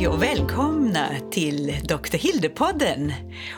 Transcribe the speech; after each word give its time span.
Hej 0.00 0.08
och 0.08 0.22
välkomna 0.22 1.08
till 1.30 1.66
Dr. 1.84 2.16
Hilde-podden. 2.16 3.12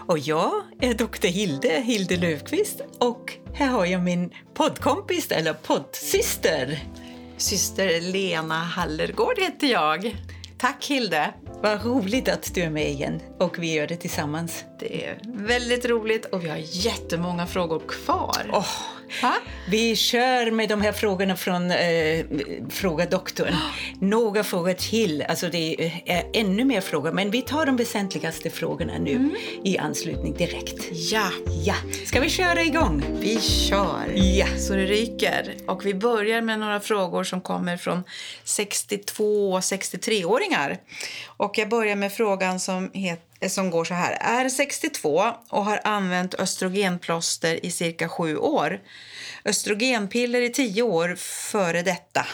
Och 0.06 0.18
jag 0.18 0.52
är 0.80 0.94
Dr. 0.94 1.26
Hilde, 1.26 1.68
Hilde 1.68 2.16
Löfqvist 2.16 2.80
och 2.98 3.32
här 3.54 3.66
har 3.66 3.86
jag 3.86 4.02
min 4.02 4.32
poddkompis, 4.54 5.30
eller 5.30 5.52
poddsyster. 5.52 6.78
Syster 7.36 8.00
Lena 8.00 8.54
Hallergård 8.54 9.38
heter 9.38 9.66
jag. 9.66 10.16
Tack 10.58 10.84
Hilde! 10.84 11.34
Vad 11.62 11.84
roligt 11.84 12.28
att 12.28 12.54
du 12.54 12.62
är 12.62 12.70
med 12.70 12.90
igen 12.90 13.20
och 13.38 13.58
vi 13.58 13.74
gör 13.74 13.86
det 13.86 13.96
tillsammans. 13.96 14.64
Det 14.80 15.06
är 15.06 15.20
väldigt 15.24 15.84
roligt 15.84 16.24
och 16.24 16.44
vi 16.44 16.48
har 16.48 16.60
jättemånga 16.62 17.46
frågor 17.46 17.82
kvar. 17.88 18.50
Oh, 18.52 18.66
vi 19.68 19.96
kör 19.96 20.50
med 20.50 20.68
de 20.68 20.82
här 20.82 20.92
frågorna 20.92 21.36
från 21.36 21.70
eh, 21.70 22.24
Fråga 22.70 23.06
doktorn. 23.06 23.54
Några 24.00 24.44
frågor 24.44 24.72
till. 24.72 25.22
Alltså 25.28 25.48
det 25.48 25.92
är 26.06 26.24
ännu 26.32 26.64
mer 26.64 26.80
frågor, 26.80 27.12
men 27.12 27.30
vi 27.30 27.42
tar 27.42 27.66
de 27.66 27.76
väsentligaste 27.76 28.50
frågorna 28.50 28.92
nu 28.98 29.10
mm. 29.10 29.36
i 29.64 29.78
anslutning 29.78 30.34
direkt. 30.34 30.88
Ja. 30.92 31.30
ja. 31.64 31.74
Ska 32.06 32.20
vi 32.20 32.28
köra 32.28 32.62
igång? 32.62 33.04
Vi 33.20 33.40
kör. 33.40 34.12
Ja. 34.14 34.46
Så 34.58 34.74
det 34.74 34.86
ryker. 34.86 35.54
Och 35.66 35.86
vi 35.86 35.94
börjar 35.94 36.40
med 36.40 36.58
några 36.58 36.80
frågor 36.80 37.24
som 37.24 37.40
kommer 37.40 37.76
från 37.76 38.04
62 38.44 39.52
och 39.52 39.60
63-åringar. 39.60 40.78
Och 41.26 41.58
jag 41.58 41.68
börjar 41.68 41.96
med 41.96 42.12
frågan 42.12 42.60
som 42.60 42.90
heter 42.94 43.31
Eh, 43.42 43.48
som 43.48 43.70
går 43.70 43.84
så 43.84 43.94
här. 43.94 44.16
Är 44.20 44.48
62 44.48 45.32
och 45.48 45.64
har 45.64 45.80
använt 45.84 46.34
östrogenplåster 46.34 47.66
i 47.66 47.70
cirka 47.70 48.08
sju 48.08 48.36
år. 48.36 48.80
Östrogenpiller 49.44 50.40
i 50.40 50.50
tio 50.50 50.82
år 50.82 51.14
före 51.16 51.82
detta. 51.82 52.26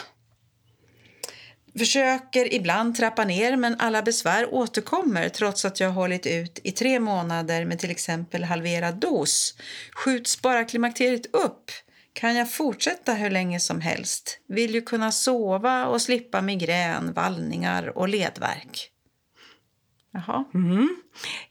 Försöker 1.77 2.53
ibland 2.53 2.95
trappa 2.95 3.25
ner 3.25 3.55
men 3.55 3.75
alla 3.79 4.01
besvär 4.01 4.53
återkommer 4.53 5.29
trots 5.29 5.65
att 5.65 5.79
jag 5.79 5.91
hållit 5.91 6.25
ut 6.25 6.59
i 6.63 6.71
tre 6.71 6.99
månader 6.99 7.65
med 7.65 7.79
till 7.79 7.91
exempel 7.91 8.43
halverad 8.43 8.95
dos. 8.95 9.55
Skjuts 9.91 10.41
bara 10.41 10.63
klimakteriet 10.63 11.35
upp? 11.35 11.71
Kan 12.13 12.35
jag 12.35 12.51
fortsätta 12.51 13.13
hur 13.13 13.29
länge 13.29 13.59
som 13.59 13.81
helst? 13.81 14.39
Vill 14.47 14.73
ju 14.73 14.81
kunna 14.81 15.11
sova 15.11 15.85
och 15.85 16.01
slippa 16.01 16.41
migrän, 16.41 17.13
vallningar 17.13 17.97
och 17.97 18.09
ledvärk. 18.09 18.91
Jaha. 20.13 20.45
Mm. 20.53 20.87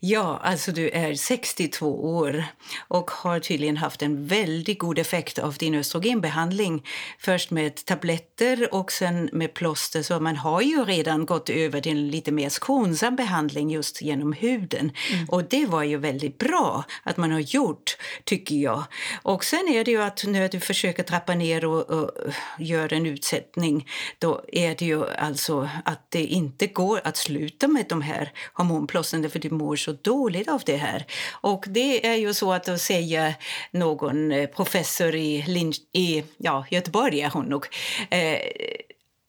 Ja, 0.00 0.40
alltså 0.42 0.72
du 0.72 0.90
är 0.90 1.14
62 1.14 2.16
år 2.16 2.44
och 2.88 3.10
har 3.10 3.40
tydligen 3.40 3.76
haft 3.76 4.02
en 4.02 4.26
väldigt 4.26 4.78
god 4.78 4.98
effekt 4.98 5.38
av 5.38 5.54
din 5.54 5.74
östrogenbehandling. 5.74 6.86
Först 7.18 7.50
med 7.50 7.84
tabletter 7.84 8.74
och 8.74 8.92
sen 8.92 9.30
med 9.32 9.54
plåster. 9.54 10.02
Så 10.02 10.20
man 10.20 10.36
har 10.36 10.60
ju 10.60 10.84
redan 10.84 11.26
gått 11.26 11.50
över 11.50 11.80
till 11.80 11.92
en 11.92 12.08
lite 12.08 12.32
mer 12.32 12.48
skonsam 12.48 13.16
behandling 13.16 13.70
just 13.70 14.02
genom 14.02 14.32
huden. 14.32 14.92
Mm. 15.12 15.28
Och 15.28 15.44
det 15.44 15.66
var 15.66 15.82
ju 15.82 15.96
väldigt 15.96 16.38
bra 16.38 16.84
att 17.02 17.16
man 17.16 17.30
har 17.30 17.40
gjort, 17.40 17.96
tycker 18.24 18.56
jag. 18.56 18.84
Och 19.22 19.44
sen 19.44 19.68
är 19.68 19.84
det 19.84 19.90
ju 19.90 20.02
att 20.02 20.24
när 20.26 20.48
du 20.48 20.60
försöker 20.60 21.02
trappa 21.02 21.34
ner 21.34 21.64
och, 21.64 21.90
och 21.90 22.10
gör 22.58 22.92
en 22.92 23.06
utsättning, 23.06 23.88
då 24.18 24.44
är 24.52 24.74
det 24.74 24.84
ju 24.84 25.10
alltså 25.10 25.68
att 25.84 26.10
det 26.10 26.24
inte 26.24 26.66
går 26.66 27.00
att 27.04 27.16
sluta 27.16 27.68
med 27.68 27.86
de 27.88 28.02
här 28.02 28.32
hormonplåstren 28.52 29.30
för 29.30 29.38
du 29.38 29.50
mår 29.58 29.76
så 29.76 29.92
dåligt 29.92 30.48
av 30.48 30.62
det 30.66 30.76
här. 30.76 31.06
Och 31.30 31.64
det 31.68 32.06
är 32.06 32.14
ju 32.14 32.34
så 32.34 32.52
att 32.52 32.80
säga 32.80 33.34
någon 33.70 34.32
eh, 34.32 34.46
professor 34.46 35.14
i, 35.14 35.44
Lin 35.46 35.72
i 35.92 36.24
ja, 36.36 36.66
Göteborg 36.70 37.20
är 37.20 37.30
hon 37.30 37.46
nog. 37.46 37.66
Eh, 38.10 38.38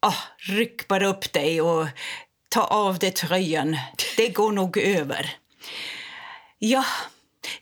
oh, 0.02 0.18
ryck 0.38 0.88
bara 0.88 1.08
upp 1.08 1.34
dig 1.34 1.62
och 1.62 1.88
ta 2.50 2.64
av 2.64 2.98
dig 2.98 3.12
tröjan. 3.12 3.78
Det 4.18 4.30
går 4.30 4.52
nog 4.52 4.78
över. 4.78 5.36
Ja, 6.60 6.86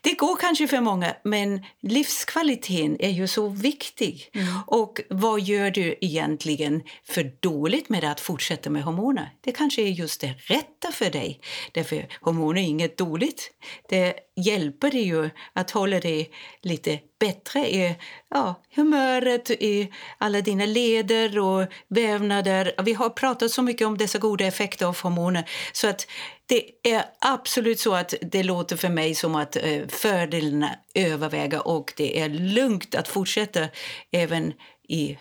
det 0.02 0.14
går 0.14 0.36
kanske 0.36 0.68
för 0.68 0.82
många, 0.82 1.16
men 1.24 1.66
livskvaliteten 1.82 2.98
är 3.00 3.10
ju 3.10 3.28
så 3.28 3.48
viktig. 3.48 4.30
Mm. 4.34 4.48
Och 4.68 5.02
vad 5.10 5.42
gör 5.42 5.72
du 5.72 5.96
egentligen 6.02 6.84
för 7.04 7.32
dåligt 7.40 7.90
med 7.90 8.04
att 8.04 8.20
fortsätta 8.20 8.70
med 8.70 8.84
hormoner? 8.84 9.30
Det 9.42 9.52
kanske 9.52 9.82
är 9.82 9.88
just 9.88 10.22
det 10.22 10.34
rätta 10.38 10.92
för 10.92 11.10
dig. 11.10 11.40
Därför 11.72 12.08
hormoner 12.22 12.62
är 12.62 12.66
inget 12.66 12.98
dåligt. 12.98 13.52
Det 13.90 14.14
hjälper 14.36 14.92
dig 14.92 15.04
ju 15.04 15.30
att 15.54 15.72
hålla 15.72 16.00
dig 16.00 16.32
lite 16.62 17.00
bättre 17.20 17.60
i 17.60 17.96
ja, 18.30 18.62
humöret, 18.76 19.50
i 19.50 19.92
alla 20.18 20.42
dina 20.42 20.66
leder 20.66 21.40
och 21.40 21.68
vävnader. 21.88 22.74
Vi 22.84 22.94
har 22.94 23.10
pratat 23.10 23.52
så 23.52 23.62
mycket 23.62 23.88
om 23.88 23.98
dessa 23.98 24.20
goda 24.20 24.46
effekter 24.46 24.86
av 24.86 24.98
hormoner 25.02 25.50
så 25.74 25.88
att 25.88 26.08
det 26.48 26.72
är 26.84 27.06
absolut 27.20 27.80
så 27.80 27.96
att 27.96 28.14
det 28.22 28.44
låter 28.44 28.78
för 28.78 28.90
mig 28.90 29.16
som 29.16 29.36
att 29.36 29.56
eh, 29.56 29.88
fördelarna 29.88 30.76
överväger 30.96 31.68
och 31.68 31.94
det 31.98 32.20
är 32.20 32.30
lugnt 32.30 32.96
att 32.96 33.08
fortsätta 33.08 33.68
även 34.12 34.54
i 34.90 35.18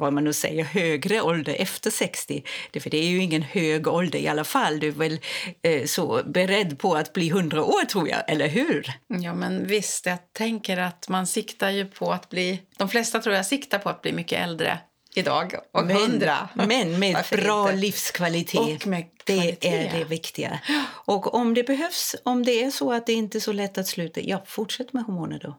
vad 0.00 0.12
man 0.12 0.24
nu 0.24 0.32
säger, 0.32 0.64
högre 0.64 1.22
ålder 1.22 1.56
efter 1.58 1.90
60. 1.90 2.44
För 2.80 2.90
det 2.90 2.98
är 2.98 3.08
ju 3.08 3.22
ingen 3.22 3.42
hög 3.42 3.88
ålder 3.88 4.18
i 4.18 4.28
alla 4.28 4.44
fall. 4.44 4.80
Du 4.80 4.88
är 4.88 4.92
väl 4.92 5.20
eh, 5.62 5.84
så 5.84 6.22
beredd 6.26 6.78
på 6.78 6.94
att 6.94 7.12
bli 7.12 7.28
100 7.28 7.64
år, 7.64 7.84
tror 7.84 8.08
jag, 8.08 8.30
eller 8.30 8.48
hur? 8.48 8.92
Ja, 9.06 9.34
men 9.34 9.66
visst. 9.66 10.06
Jag 10.06 10.32
tänker 10.32 10.76
att 10.76 11.08
man 11.08 11.26
siktar 11.26 11.70
ju 11.70 11.86
på 11.86 12.12
att 12.12 12.28
bli... 12.28 12.62
De 12.78 12.88
flesta 12.88 13.20
tror 13.20 13.34
jag 13.34 13.46
siktar 13.46 13.78
på 13.78 13.88
att 13.88 14.02
bli 14.02 14.12
mycket 14.12 14.40
äldre 14.40 14.78
idag 15.14 15.54
och 15.72 15.86
men, 15.86 15.96
100. 15.96 16.48
Men 16.54 16.98
med 16.98 17.24
bra 17.30 17.70
inte? 17.70 17.80
livskvalitet. 17.80 18.84
Det 19.24 19.66
är 19.66 19.98
det 19.98 20.04
viktiga. 20.04 20.60
Och 20.88 21.34
om 21.34 21.54
det 21.54 21.62
behövs, 21.62 22.16
om 22.22 22.44
det 22.44 22.64
är 22.64 22.70
så 22.70 22.92
att 22.92 23.06
det 23.06 23.12
inte 23.12 23.38
är 23.38 23.40
så 23.40 23.52
lätt 23.52 23.78
att 23.78 23.86
sluta, 23.86 24.20
ja, 24.20 24.42
fortsätt 24.46 24.92
med 24.92 25.04
hormoner 25.04 25.38
då. 25.38 25.58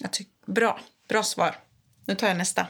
Jag 0.00 0.12
tycker, 0.12 0.32
bra, 0.46 0.80
bra 1.08 1.22
svar. 1.22 1.56
Nu 2.06 2.14
tar 2.14 2.28
jag 2.28 2.36
nästa. 2.36 2.66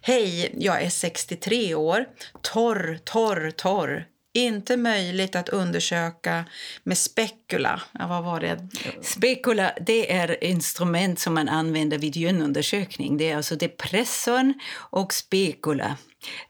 Hej, 0.00 0.54
jag 0.58 0.82
är 0.82 0.90
63 0.90 1.74
år. 1.74 2.06
Torr, 2.42 2.98
torr, 3.04 3.50
torr. 3.50 4.06
Inte 4.32 4.76
möjligt 4.76 5.36
att 5.36 5.48
undersöka 5.48 6.44
med 6.82 6.98
spekula. 6.98 7.80
Ja, 7.92 8.06
vad 8.06 8.24
var 8.24 8.40
det? 8.40 8.68
Spekula 9.02 9.72
det 9.86 10.12
är 10.12 10.44
instrument 10.44 11.20
som 11.20 11.34
man 11.34 11.48
använder 11.48 11.98
vid 11.98 12.16
gynundersökning. 12.16 13.16
Det 13.16 13.30
är 13.30 13.36
alltså 13.36 13.56
depressorn 13.56 14.54
och 14.74 15.12
spekula. 15.12 15.96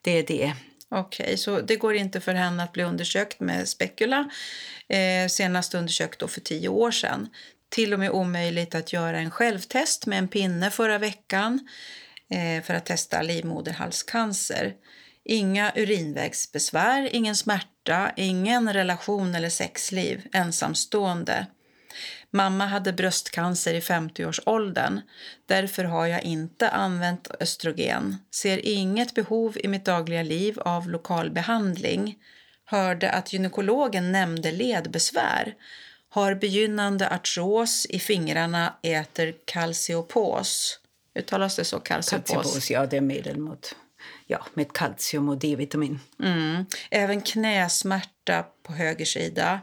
Det 0.02 0.10
är 0.10 0.26
det. 0.26 0.54
Okej, 0.88 1.24
okay, 1.24 1.36
så 1.36 1.60
det 1.60 1.76
går 1.76 1.94
inte 1.94 2.20
för 2.20 2.34
henne 2.34 2.62
att 2.62 2.72
bli 2.72 2.82
undersökt 2.82 3.40
med 3.40 3.68
spekula. 3.68 4.30
Eh, 4.88 5.28
senast 5.28 5.74
undersökt 5.74 6.20
då 6.20 6.28
för 6.28 6.40
tio 6.40 6.68
år 6.68 6.90
sedan. 6.90 7.28
Till 7.68 7.92
och 7.92 7.98
med 7.98 8.10
omöjligt 8.10 8.74
att 8.74 8.92
göra 8.92 9.18
en 9.18 9.30
självtest 9.30 10.06
med 10.06 10.18
en 10.18 10.28
pinne 10.28 10.70
förra 10.70 10.98
veckan 10.98 11.68
eh, 12.30 12.62
för 12.62 12.74
att 12.74 12.86
testa 12.86 13.22
livmoderhalscancer. 13.22 14.74
Inga 15.24 15.72
urinvägsbesvär, 15.76 17.08
ingen 17.12 17.36
smärta, 17.36 18.12
ingen 18.16 18.72
relation 18.72 19.34
eller 19.34 19.50
sexliv, 19.50 20.26
ensamstående. 20.32 21.46
Mamma 22.30 22.66
hade 22.66 22.92
bröstcancer 22.92 23.74
i 23.74 23.80
50-årsåldern. 23.80 25.00
Därför 25.46 25.84
har 25.84 26.06
jag 26.06 26.22
inte 26.22 26.68
använt 26.68 27.30
östrogen. 27.40 28.16
Ser 28.34 28.66
inget 28.66 29.14
behov 29.14 29.56
i 29.58 29.68
mitt 29.68 29.84
dagliga 29.84 30.22
liv 30.22 30.60
av 30.60 30.90
lokal 30.90 31.30
behandling. 31.30 32.18
Hörde 32.64 33.10
att 33.10 33.32
gynekologen 33.32 34.12
nämnde 34.12 34.52
ledbesvär. 34.52 35.54
Har 36.08 36.34
begynnande 36.34 37.10
artros 37.10 37.86
i 37.86 37.98
fingrarna, 37.98 38.74
äter 38.82 39.34
kalciopos. 39.44 40.78
Uttalas 41.14 41.56
det 41.56 41.64
så? 41.64 41.80
Kalciopos? 41.80 42.30
Kalciopos, 42.30 42.70
ja, 42.70 42.86
det 42.86 42.96
är 42.96 43.00
medel 43.00 43.38
mot 43.38 43.74
ja, 44.30 44.46
med 44.54 44.72
kalcium 44.72 45.28
och 45.28 45.38
D-vitamin. 45.38 46.00
Mm. 46.22 46.66
Även 46.90 47.20
knäsmärta 47.20 48.44
på 48.62 48.72
höger 48.72 49.04
sida. 49.04 49.60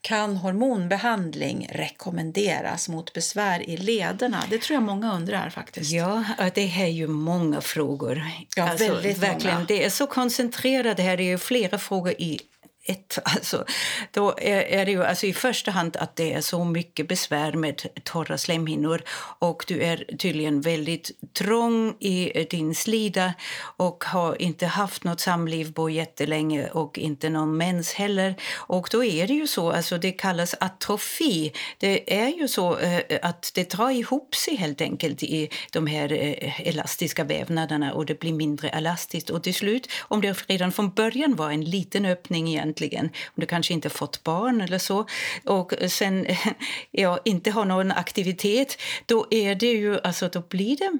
Kan 0.00 0.36
hormonbehandling 0.36 1.68
rekommenderas 1.72 2.88
mot 2.88 3.12
besvär 3.12 3.70
i 3.70 3.76
lederna? 3.76 4.44
Det 4.50 4.58
tror 4.58 4.74
jag 4.74 4.82
många 4.82 5.14
undrar. 5.14 5.50
faktiskt. 5.50 5.92
Ja, 5.92 6.24
det 6.54 6.80
är 6.80 6.86
ju 6.86 7.06
många 7.06 7.60
frågor. 7.60 8.22
Ja, 8.56 8.70
alltså, 8.70 8.92
väldigt 8.92 9.18
verkligen, 9.18 9.54
många. 9.54 9.66
Det 9.66 9.84
är 9.84 9.90
så 9.90 10.06
koncentrerat. 10.06 10.96
Det 10.96 11.02
här 11.02 11.20
är 11.20 11.24
ju 11.24 11.38
flera 11.38 11.78
frågor 11.78 12.12
i 12.12 12.40
ett. 12.84 13.18
Alltså, 13.34 13.64
då 14.10 14.34
är, 14.38 14.60
är 14.60 14.84
det 14.84 14.90
ju 14.90 15.04
alltså 15.04 15.26
i 15.26 15.32
första 15.32 15.70
hand 15.70 15.96
att 15.96 16.16
det 16.16 16.32
är 16.32 16.40
så 16.40 16.64
mycket 16.64 17.08
besvär 17.08 17.52
med 17.52 17.82
torra 18.04 18.38
slemhinnor 18.38 19.02
och 19.38 19.64
du 19.68 19.82
är 19.82 20.16
tydligen 20.18 20.60
väldigt 20.60 21.10
trång 21.32 21.96
i 22.00 22.46
din 22.50 22.74
slida 22.74 23.34
och 23.76 24.04
har 24.04 24.42
inte 24.42 24.66
haft 24.66 25.04
något 25.04 25.20
samliv 25.20 25.72
på 25.72 25.90
jättelänge 25.90 26.70
och 26.70 26.98
inte 26.98 27.28
någon 27.30 27.56
mens 27.56 27.92
heller. 27.92 28.34
Och 28.54 28.88
då 28.90 29.04
är 29.04 29.26
det 29.26 29.34
ju 29.34 29.46
så, 29.46 29.70
alltså 29.70 29.98
det 29.98 30.12
kallas 30.12 30.54
atrofi. 30.60 31.52
Det 31.78 32.20
är 32.20 32.28
ju 32.28 32.48
så 32.48 32.78
eh, 32.78 33.18
att 33.22 33.52
det 33.54 33.70
drar 33.70 33.90
ihop 33.90 34.34
sig 34.34 34.56
helt 34.56 34.80
enkelt 34.80 35.22
i 35.22 35.48
de 35.72 35.86
här 35.86 36.12
eh, 36.12 36.68
elastiska 36.68 37.24
vävnaderna 37.24 37.92
och 37.92 38.06
det 38.06 38.20
blir 38.20 38.32
mindre 38.32 38.68
elastiskt 38.68 39.30
och 39.30 39.42
till 39.42 39.54
slut, 39.54 39.88
om 40.00 40.20
det 40.20 40.32
redan 40.46 40.72
från 40.72 40.90
början 40.90 41.36
var 41.36 41.50
en 41.50 41.64
liten 41.64 42.04
öppning 42.06 42.48
igen 42.48 42.73
egentligen. 42.82 43.04
Om 43.04 43.40
du 43.40 43.46
kanske 43.46 43.74
inte 43.74 43.90
fått 43.90 44.24
barn 44.24 44.60
eller 44.60 44.78
så 44.78 45.06
och 45.44 45.72
sen 45.88 46.26
ja, 46.90 47.18
inte 47.24 47.50
har 47.50 47.64
någon 47.64 47.92
aktivitet, 47.92 48.78
då 49.06 49.26
är 49.30 49.54
det 49.54 49.72
ju, 49.72 50.00
alltså 50.00 50.28
då 50.28 50.40
blir 50.48 50.76
det 50.76 50.98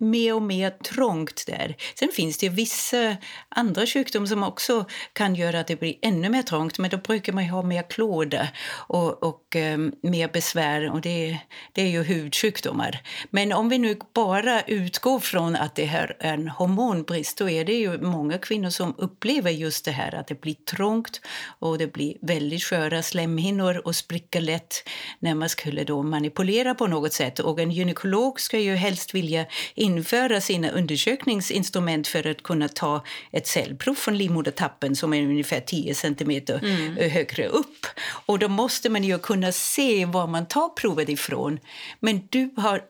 mer 0.00 0.34
och 0.34 0.42
mer 0.42 0.70
trångt 0.70 1.44
där. 1.46 1.76
Sen 1.98 2.08
finns 2.12 2.38
det 2.38 2.48
vissa 2.48 3.16
andra 3.48 3.86
sjukdomar 3.86 4.26
som 4.26 4.42
också 4.42 4.84
kan 5.12 5.34
göra 5.34 5.60
att 5.60 5.66
det 5.66 5.80
blir 5.80 5.94
ännu 6.02 6.28
mer 6.28 6.42
trångt, 6.42 6.78
men 6.78 6.90
då 6.90 6.96
brukar 6.96 7.32
man 7.32 7.44
ha 7.44 7.62
mer 7.62 7.90
klåda 7.90 8.48
och, 8.70 9.22
och 9.22 9.56
um, 9.56 9.92
mer 10.02 10.28
besvär 10.28 10.90
och 10.90 11.00
det, 11.00 11.38
det 11.72 11.82
är 11.82 11.88
ju 11.88 12.02
hudsjukdomar. 12.02 13.02
Men 13.30 13.52
om 13.52 13.68
vi 13.68 13.78
nu 13.78 13.98
bara 14.14 14.62
utgår 14.62 15.20
från 15.20 15.56
att 15.56 15.74
det 15.74 15.84
här 15.84 16.16
är 16.20 16.34
en 16.34 16.48
hormonbrist, 16.48 17.38
då 17.38 17.50
är 17.50 17.64
det 17.64 17.74
ju 17.74 17.98
många 17.98 18.38
kvinnor 18.38 18.70
som 18.70 18.94
upplever 18.98 19.50
just 19.50 19.84
det 19.84 19.90
här 19.90 20.14
att 20.14 20.26
det 20.26 20.40
blir 20.40 20.54
trångt 20.54 21.20
och 21.58 21.78
det 21.78 21.92
blir 21.92 22.16
väldigt 22.20 22.62
sköra 22.62 23.02
slemhinnor 23.02 23.82
och 23.84 23.96
spricker 23.96 24.40
lätt 24.40 24.88
när 25.18 25.34
man 25.34 25.48
skulle 25.48 25.84
då 25.84 26.02
manipulera 26.02 26.74
på 26.74 26.86
något 26.86 27.12
sätt. 27.12 27.38
Och 27.38 27.60
en 27.60 27.70
gynekolog 27.70 28.40
ska 28.40 28.58
ju 28.58 28.74
helst 28.74 29.14
vilja 29.14 29.46
införa 29.88 30.40
sina 30.40 30.70
undersökningsinstrument 30.70 32.08
för 32.08 32.26
att 32.26 32.42
kunna 32.42 32.68
ta 32.68 33.04
ett 33.32 33.46
cellprov 33.46 33.94
från 33.94 34.18
livmodertappen 34.18 34.96
som 34.96 35.14
är 35.14 35.22
ungefär 35.22 35.60
10 35.60 35.94
centimeter 35.94 36.58
mm. 36.58 37.10
högre 37.10 37.46
upp. 37.46 37.86
Och 38.26 38.38
då 38.38 38.48
måste 38.48 38.90
man 38.90 39.04
ju 39.04 39.18
kunna 39.18 39.52
se 39.52 40.04
var 40.04 40.26
man 40.26 40.46
tar 40.46 40.68
provet 40.68 41.08
ifrån. 41.08 41.58
Men 42.00 42.28
du 42.30 42.50
har 42.56 42.82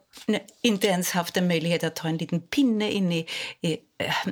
inte 0.63 0.87
ens 0.87 1.11
haft 1.11 1.37
en 1.37 1.49
möjlighet 1.49 1.85
att 1.85 1.97
ta 1.97 2.09
en 2.09 2.17
liten 2.17 2.41
pinne 2.41 2.91
in 2.91 3.13
i, 3.13 3.27
i, 3.61 3.77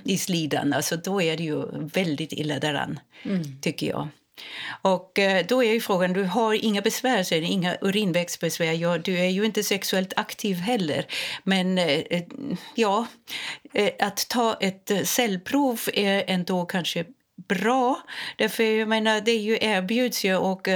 i 0.04 0.18
slidan. 0.18 0.72
Alltså, 0.72 0.96
då 0.96 1.22
är 1.22 1.36
det 1.36 1.42
ju 1.42 1.66
väldigt 1.72 2.32
illa 2.32 2.58
däran, 2.58 3.00
mm. 3.22 3.60
tycker 3.60 3.86
jag. 3.86 4.08
Och 4.82 5.18
eh, 5.18 5.46
då 5.48 5.64
är 5.64 5.72
ju 5.72 5.80
frågan, 5.80 6.12
du 6.12 6.24
har 6.24 6.54
inga 6.64 6.82
besvär, 6.82 7.22
så 7.22 7.34
är 7.34 7.40
det 7.40 7.46
inga 7.46 7.76
urinvägsbesvär. 7.80 8.72
Ja, 8.72 8.98
du 8.98 9.18
är 9.18 9.28
ju 9.28 9.44
inte 9.44 9.62
sexuellt 9.62 10.12
aktiv 10.16 10.56
heller. 10.56 11.06
Men 11.44 11.78
eh, 11.78 12.00
eh, 12.10 12.22
ja, 12.74 13.06
att 14.00 14.28
ta 14.28 14.56
ett 14.60 14.92
cellprov 15.04 15.80
är 15.94 16.24
ändå 16.26 16.64
kanske 16.64 17.04
bra. 17.48 18.00
Därför, 18.36 18.62
jag 18.62 18.88
menar, 18.88 19.20
det 19.20 19.30
är 19.30 19.40
ju 19.40 19.58
erbjuds 19.60 20.24
ju 20.24 20.36
och 20.36 20.68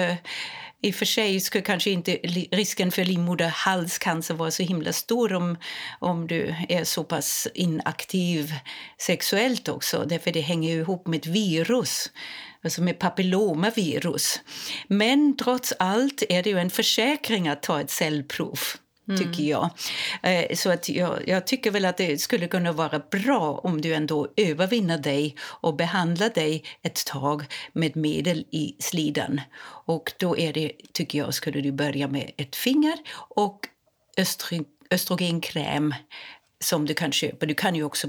i 0.83 0.91
och 0.91 0.95
för 0.95 1.05
sig 1.05 1.41
skulle 1.41 1.63
kanske 1.63 1.91
inte 1.91 2.13
risken 2.53 2.91
för 2.91 3.05
livmoderhalscancer 3.05 4.35
vara 4.35 4.51
så 4.51 4.63
himla 4.63 4.93
stor 4.93 5.33
om, 5.33 5.57
om 5.99 6.27
du 6.27 6.55
är 6.69 6.85
så 6.85 7.05
pass 7.05 7.49
inaktiv 7.55 8.55
sexuellt 8.99 9.69
också, 9.69 10.05
därför 10.09 10.33
det 10.33 10.41
hänger 10.41 10.77
ihop 10.77 11.07
med 11.07 11.19
ett 11.19 11.27
virus 11.27 12.11
alltså 12.65 12.83
med 12.83 12.99
papillomavirus. 12.99 14.41
Men 14.89 15.37
trots 15.37 15.73
allt 15.79 16.23
är 16.29 16.43
det 16.43 16.51
ju 16.51 16.59
en 16.59 16.71
försäkring 16.71 17.49
att 17.49 17.63
ta 17.63 17.81
ett 17.81 17.91
cellprov. 17.91 18.59
Mm. 19.09 19.21
tycker 19.21 19.45
jag. 19.45 19.71
Eh, 20.23 20.57
så 20.57 20.71
att 20.71 20.89
jag, 20.89 21.29
jag, 21.29 21.47
tycker 21.47 21.71
väl 21.71 21.85
att 21.85 21.97
det 21.97 22.19
skulle 22.21 22.49
kunna 22.49 22.73
vara 22.73 22.99
bra 22.99 23.61
om 23.65 23.81
du 23.81 23.95
ändå 23.95 24.29
övervinner 24.37 24.99
dig 24.99 25.37
och 25.41 25.77
behandlar 25.77 26.29
dig 26.29 26.65
ett 26.83 27.07
tag 27.07 27.45
med 27.73 27.97
medel 27.97 28.47
i 28.51 28.77
slidan. 28.79 29.41
Och 29.87 30.13
då 30.19 30.39
är 30.39 30.53
det, 30.53 30.73
tycker 30.93 31.19
jag, 31.19 31.35
skulle 31.35 31.61
du 31.61 31.73
börja 31.73 32.09
med 32.09 32.31
ett 32.37 32.57
finger 32.57 32.99
och 33.15 33.69
östrogenkräm 34.91 35.95
som 36.61 36.87
du 36.87 36.95
kan 36.95 37.13
köpa. 37.13 37.47
Du 37.47 37.55
kan 37.55 37.75
ju 37.75 37.85
också 37.85 38.09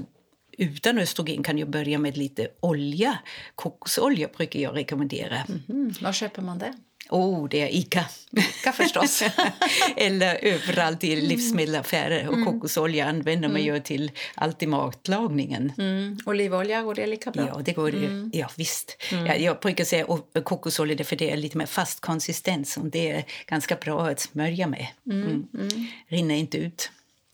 utan 0.58 0.98
östrogen 0.98 1.42
kan 1.42 1.58
ju 1.58 1.64
börja 1.64 1.98
med 1.98 2.16
lite 2.16 2.48
olja. 2.60 3.18
Kokosolja 3.54 4.28
brukar 4.36 4.60
jag 4.60 4.76
rekommendera. 4.76 5.36
Mm 5.36 5.62
-hmm. 5.66 6.04
Var 6.04 6.12
köper 6.12 6.42
man 6.42 6.58
det? 6.58 6.74
Oh, 7.10 7.48
det 7.48 7.60
är 7.60 7.68
Ica. 7.68 8.04
Ica 8.30 8.72
förstås. 8.72 9.22
Eller 9.96 10.44
överallt 10.44 11.04
i 11.04 11.16
livsmedelsaffärer. 11.16 12.28
Och 12.28 12.34
mm. 12.34 12.46
kokosolja 12.46 13.06
använder 13.06 13.48
man 13.48 13.60
mm. 13.60 13.74
ju 13.74 13.80
till 13.80 14.10
allt 14.34 14.62
i 14.62 14.66
matlagningen. 14.66 15.72
Mm. 15.78 16.18
Olivolja, 16.26 16.82
går 16.82 16.94
det 16.94 17.06
lika 17.06 17.30
bra? 17.30 17.46
Ja, 17.46 17.60
det 17.64 17.72
går 17.72 17.94
mm. 17.94 18.30
ja, 18.34 18.50
visst. 18.56 19.02
Mm. 19.12 19.26
Ja, 19.26 19.34
jag 19.34 19.60
brukar 19.60 19.84
säga 19.84 20.06
kokosolja 20.44 21.04
för 21.04 21.16
det 21.16 21.30
är 21.30 21.36
lite 21.36 21.58
mer 21.58 21.66
fast 21.66 22.00
konsistens. 22.00 22.76
Och 22.76 22.86
det 22.86 23.10
är 23.10 23.24
ganska 23.46 23.76
bra 23.76 24.08
att 24.08 24.20
smörja 24.20 24.66
med. 24.66 24.86
Mm. 25.06 25.48
Mm. 25.54 25.86
Rinner 26.08 26.34
inte 26.34 26.58
ut. 26.58 26.90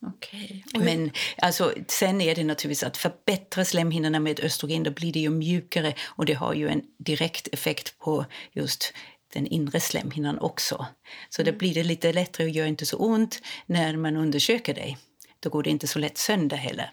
Okay. 0.06 0.62
Men 0.75 1.11
alltså, 1.43 1.75
sen 1.89 2.21
är 2.21 2.35
det 2.35 2.45
naturligtvis 2.45 2.83
att 2.83 2.97
förbättra 2.97 3.65
slemhinnorna 3.65 4.21
med 4.21 4.41
östrogen. 4.41 4.83
Då 4.83 4.91
blir 4.91 5.12
det 5.12 5.21
ju 5.21 5.31
mjukare 5.31 5.95
och 6.06 6.27
det 6.27 6.33
har 6.33 6.55
ju 6.55 6.69
en 6.69 6.83
direkt 6.99 7.49
effekt 7.53 7.99
på 7.99 8.25
just 8.53 8.93
den 9.33 9.47
inre 9.47 9.81
slemhinnan 9.81 10.39
också. 10.39 10.87
Så 11.29 11.43
det 11.43 11.50
mm. 11.50 11.59
blir 11.59 11.75
det 11.75 11.83
lite 11.83 12.12
lättare 12.12 12.47
och 12.47 12.53
gör 12.53 12.67
inte 12.67 12.87
så 12.87 12.97
ont 12.97 13.41
när 13.67 13.97
man 13.97 14.17
undersöker 14.17 14.75
dig. 14.75 14.99
Då 15.41 15.50
går 15.50 15.62
det 15.62 15.71
inte 15.71 15.87
så 15.87 15.99
lätt 15.99 16.19
sönder 16.19 16.56
heller. 16.56 16.91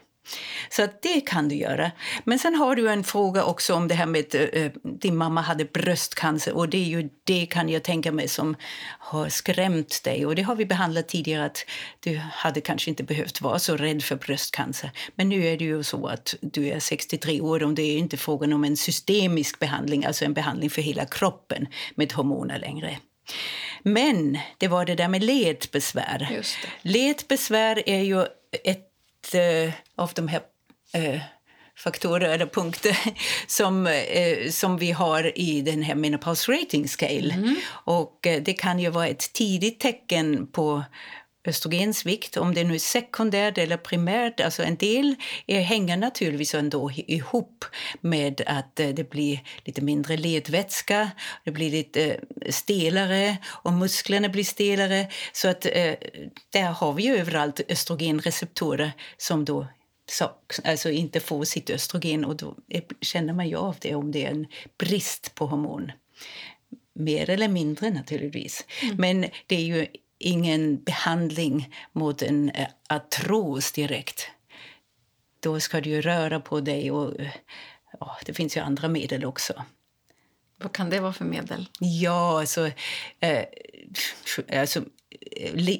Så 0.69 0.88
det 1.01 1.22
kan 1.22 1.50
du 1.50 1.56
göra. 1.56 1.92
Men 2.24 2.39
sen 2.39 2.56
har 2.56 2.75
du 2.75 2.89
en 2.89 3.04
fråga 3.04 3.44
också 3.44 3.74
om 3.74 3.88
det 3.88 3.95
här 3.95 4.06
med 4.06 4.19
att 4.19 4.36
uh, 4.36 4.72
din 4.83 5.16
mamma 5.16 5.42
hade 5.42 5.66
bröstcancer. 5.66 6.56
Och 6.56 6.69
det 6.69 6.77
är 6.77 6.86
ju 6.86 7.10
det 7.24 7.45
kan 7.45 7.69
jag 7.69 7.83
tänka 7.83 8.12
mig 8.12 8.27
som 8.27 8.56
har 9.00 9.30
skrämt 9.30 10.04
dig. 10.04 10.25
Och 10.25 10.36
det 10.36 10.42
har 10.42 10.56
vi 10.56 10.66
behandlat 10.66 11.07
tidigare 11.07 11.45
att 11.45 11.66
du 12.00 12.18
hade 12.18 12.62
kanske 12.62 12.89
inte 12.89 13.04
behövt 13.04 13.42
vara 13.42 13.60
så 13.60 13.77
rädd 13.77 14.04
för 14.04 14.16
bröstcancer. 14.16 14.92
Men 15.16 15.30
nu 15.30 15.45
är 15.45 15.57
det 15.57 15.66
ju 15.66 15.83
så 15.83 16.07
att 16.07 16.36
du 16.42 16.68
är 16.68 16.80
63 16.80 17.42
år 17.42 17.63
och 17.63 17.74
det 17.74 17.83
är 17.83 17.98
inte 17.98 18.18
frågan 18.18 18.54
om 18.54 18.63
en 18.63 18.78
systemisk 18.78 19.60
behandling, 19.60 20.06
alltså 20.06 20.25
en 20.25 20.33
behandling 20.33 20.69
för 20.69 20.81
hela 20.81 21.06
kroppen 21.06 21.68
med 21.95 22.13
hormoner 22.13 22.60
längre. 22.60 22.98
Men 23.83 24.38
det 24.57 24.68
var 24.68 24.86
det 24.86 24.95
där 24.95 25.07
med 25.07 25.24
ledbesvär. 25.24 26.28
Ledbesvär 26.81 27.89
är 27.89 28.01
ju 28.01 28.21
ett 28.63 28.94
av 29.95 30.12
de 30.16 30.27
här 30.27 30.42
eh, 30.94 31.22
faktorer 31.77 32.30
eller 32.30 32.45
punkter 32.45 32.98
som, 33.48 33.88
eh, 33.88 34.50
som 34.50 34.77
vi 34.77 34.92
har 34.92 35.38
i 35.39 35.62
den 35.62 35.81
här 35.81 35.95
menopause 35.95 36.51
rating 36.51 36.88
scale. 36.88 37.33
Mm. 37.33 37.56
Och 37.68 38.27
eh, 38.27 38.42
det 38.44 38.54
kan 38.54 38.80
ju 38.80 38.89
vara 38.89 39.07
ett 39.07 39.33
tidigt 39.33 39.80
tecken 39.80 40.48
på 40.48 40.83
östrogensvikt, 41.47 42.38
om 42.38 42.53
det 42.53 42.63
nu 42.63 42.75
är 42.75 42.80
sekundärt 42.80 43.57
eller 43.57 43.77
primärt. 43.77 44.39
Alltså 44.39 44.63
en 44.63 44.75
del 44.75 45.15
är, 45.47 45.62
hänger 45.62 45.97
naturligtvis 45.97 46.56
ändå 46.56 46.92
ihop 46.92 47.65
med 48.01 48.42
att 48.45 48.80
eh, 48.80 48.90
det 48.90 49.09
blir 49.09 49.40
lite 49.64 49.81
mindre 49.81 50.18
ledvätska, 50.18 51.11
det 51.44 51.52
blir 51.52 51.71
lite 51.71 52.11
eh, 52.42 52.52
stelare 52.52 53.37
och 53.45 53.73
musklerna 53.73 54.30
blir 54.30 54.44
stelare. 54.44 55.07
Så 55.33 55.47
att 55.47 55.66
eh, 55.66 55.94
där 56.49 56.71
har 56.71 56.94
vi 56.94 57.04
ju 57.04 57.18
överallt 57.18 57.61
östrogenreceptorer 57.69 58.92
som 59.18 59.45
då 59.45 59.68
alltså 60.64 60.90
inte 60.90 61.19
får 61.19 61.44
sitt 61.44 61.69
östrogen 61.69 62.25
och 62.25 62.35
då 62.35 62.56
känner 63.02 63.33
man 63.33 63.49
ju 63.49 63.56
av 63.56 63.75
det 63.81 63.95
om 63.95 64.11
det 64.11 64.25
är 64.25 64.31
en 64.31 64.47
brist 64.78 65.35
på 65.35 65.45
hormon. 65.45 65.92
Mer 66.99 67.30
eller 67.30 67.47
mindre 67.47 67.90
naturligtvis. 67.90 68.66
Mm. 68.81 68.95
Men 68.97 69.30
det 69.47 69.56
är 69.56 69.61
ju 69.61 69.87
ingen 70.18 70.84
behandling 70.84 71.76
mot 71.92 72.22
en 72.22 72.50
eh, 72.50 72.68
artros 72.90 73.72
direkt. 73.72 74.28
Då 75.40 75.60
ska 75.60 75.81
du 75.81 76.02
röra 76.02 76.40
på 76.40 76.60
dig 76.60 76.92
och 76.92 77.19
eh, 77.19 77.31
ja, 78.00 78.18
det 78.26 78.34
finns 78.34 78.57
ju 78.57 78.62
andra 78.62 78.88
medel 78.88 79.26
också. 79.26 79.64
Vad 80.57 80.72
kan 80.72 80.90
det 80.90 81.00
vara 81.00 81.14
för 81.14 81.26
medel? 81.26 81.69
Ja, 81.80 82.40
alltså, 82.40 82.72
eh, 83.19 83.45
alltså 84.60 84.84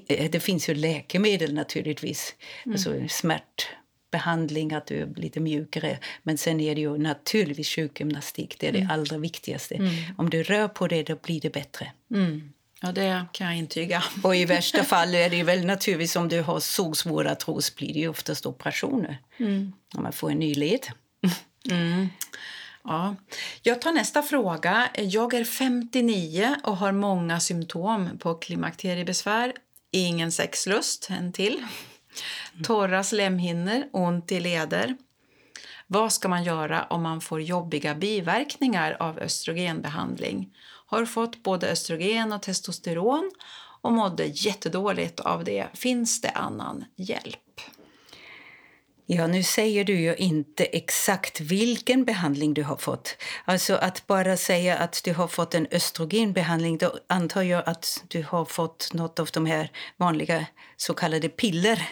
eh, 0.10 0.32
det 0.32 0.40
finns 0.40 0.70
ju 0.70 0.76
läkemedel 0.76 1.54
naturligtvis. 1.54 2.36
Mm. 2.66 2.74
Alltså 2.74 2.94
smärtbehandling, 3.10 4.74
att 4.74 4.88
du 4.88 5.02
är 5.02 5.14
lite 5.16 5.40
mjukare. 5.40 6.00
Men 6.24 6.38
sen 6.38 6.60
är 6.60 6.76
det 6.76 6.82
ju 6.82 6.98
naturligtvis 6.98 7.70
sjukgymnastik. 7.70 8.60
Det 8.60 8.68
är 8.68 8.74
mm. 8.74 8.88
det 8.88 8.94
allra 8.94 9.18
viktigaste. 9.18 9.76
Mm. 9.76 9.94
Om 10.18 10.30
du 10.30 10.44
rör 10.44 10.68
på 10.68 10.88
dig, 10.88 11.04
då 11.04 11.16
blir 11.16 11.42
det 11.42 11.50
bättre. 11.50 11.92
Mm. 12.12 12.54
Ja, 12.86 12.92
det 12.92 13.26
kan 13.32 13.48
jag 13.48 13.58
intyga. 13.58 14.04
Och 14.24 14.36
i 14.36 14.46
värsta 14.46 14.84
fall 14.84 15.16
är 15.16 15.30
det 15.30 15.44
väl 15.44 15.66
naturligtvis 15.66 16.16
om 16.16 16.30
du 16.30 16.42
har 16.42 16.60
sågsvår 16.60 17.28
artros 17.28 17.76
blir 17.76 17.94
det 17.94 18.08
oftast 18.08 18.46
operationer. 18.46 19.18
Mm. 19.38 19.74
Om 19.96 20.04
man 20.04 20.14
får 20.14 20.32
en 20.32 20.40
ny 20.40 20.54
led. 20.54 20.88
Mm. 21.72 22.10
Ja. 22.84 23.16
Jag 23.62 23.82
tar 23.82 23.92
nästa 23.92 24.22
fråga. 24.22 24.90
Jag 24.96 25.34
är 25.34 25.44
59 25.44 26.56
och 26.64 26.78
har 26.78 26.92
många 26.92 27.40
symptom 27.40 28.20
på 28.20 28.36
klimakteriebesvär. 28.36 29.54
Ingen 29.92 30.32
sexlust, 30.32 31.08
en 31.10 31.34
till. 31.34 31.66
Torra 32.64 33.04
slemhinnor, 33.04 33.84
ont 33.92 34.32
i 34.32 34.40
leder. 34.40 34.96
Vad 35.88 36.14
ska 36.14 36.28
man 36.28 36.44
göra 36.44 36.84
om 36.84 37.04
man 37.04 37.22
får 37.22 37.42
jobbiga 37.42 37.96
biverkningar 37.96 38.98
av 39.00 39.20
östrogenbehandling? 39.20 40.50
Har 40.96 41.06
fått 41.06 41.44
både 41.44 41.72
östrogen 41.72 42.34
och 42.34 42.42
testosteron 42.42 43.32
och 43.82 43.92
mådde 43.92 44.26
jättedåligt 44.26 45.20
av 45.20 45.44
det. 45.44 45.68
Finns 45.74 46.22
det 46.22 46.30
annan 46.30 46.86
hjälp? 46.96 47.45
Ja, 49.08 49.28
nu 49.28 49.44
säger 49.44 49.84
du 49.84 50.00
ju 50.00 50.16
inte 50.16 50.66
exakt 50.66 51.42
vilken 51.42 52.06
behandling 52.06 52.54
du 52.54 52.64
har 52.64 52.78
fått. 52.78 53.18
Alltså 53.46 53.76
att 53.76 54.08
bara 54.08 54.38
säga 54.38 54.78
att 54.78 55.02
du 55.04 55.14
har 55.14 55.28
fått 55.28 55.56
en 55.56 55.68
östrogenbehandling, 55.72 56.78
då 56.78 57.00
antar 57.08 57.42
jag 57.44 57.64
att 57.66 58.04
du 58.08 58.26
har 58.30 58.46
fått 58.46 58.90
något 58.94 59.20
av 59.20 59.30
de 59.34 59.46
här 59.46 59.72
vanliga 59.98 60.46
så 60.78 60.94
kallade 60.94 61.30
piller. 61.30 61.90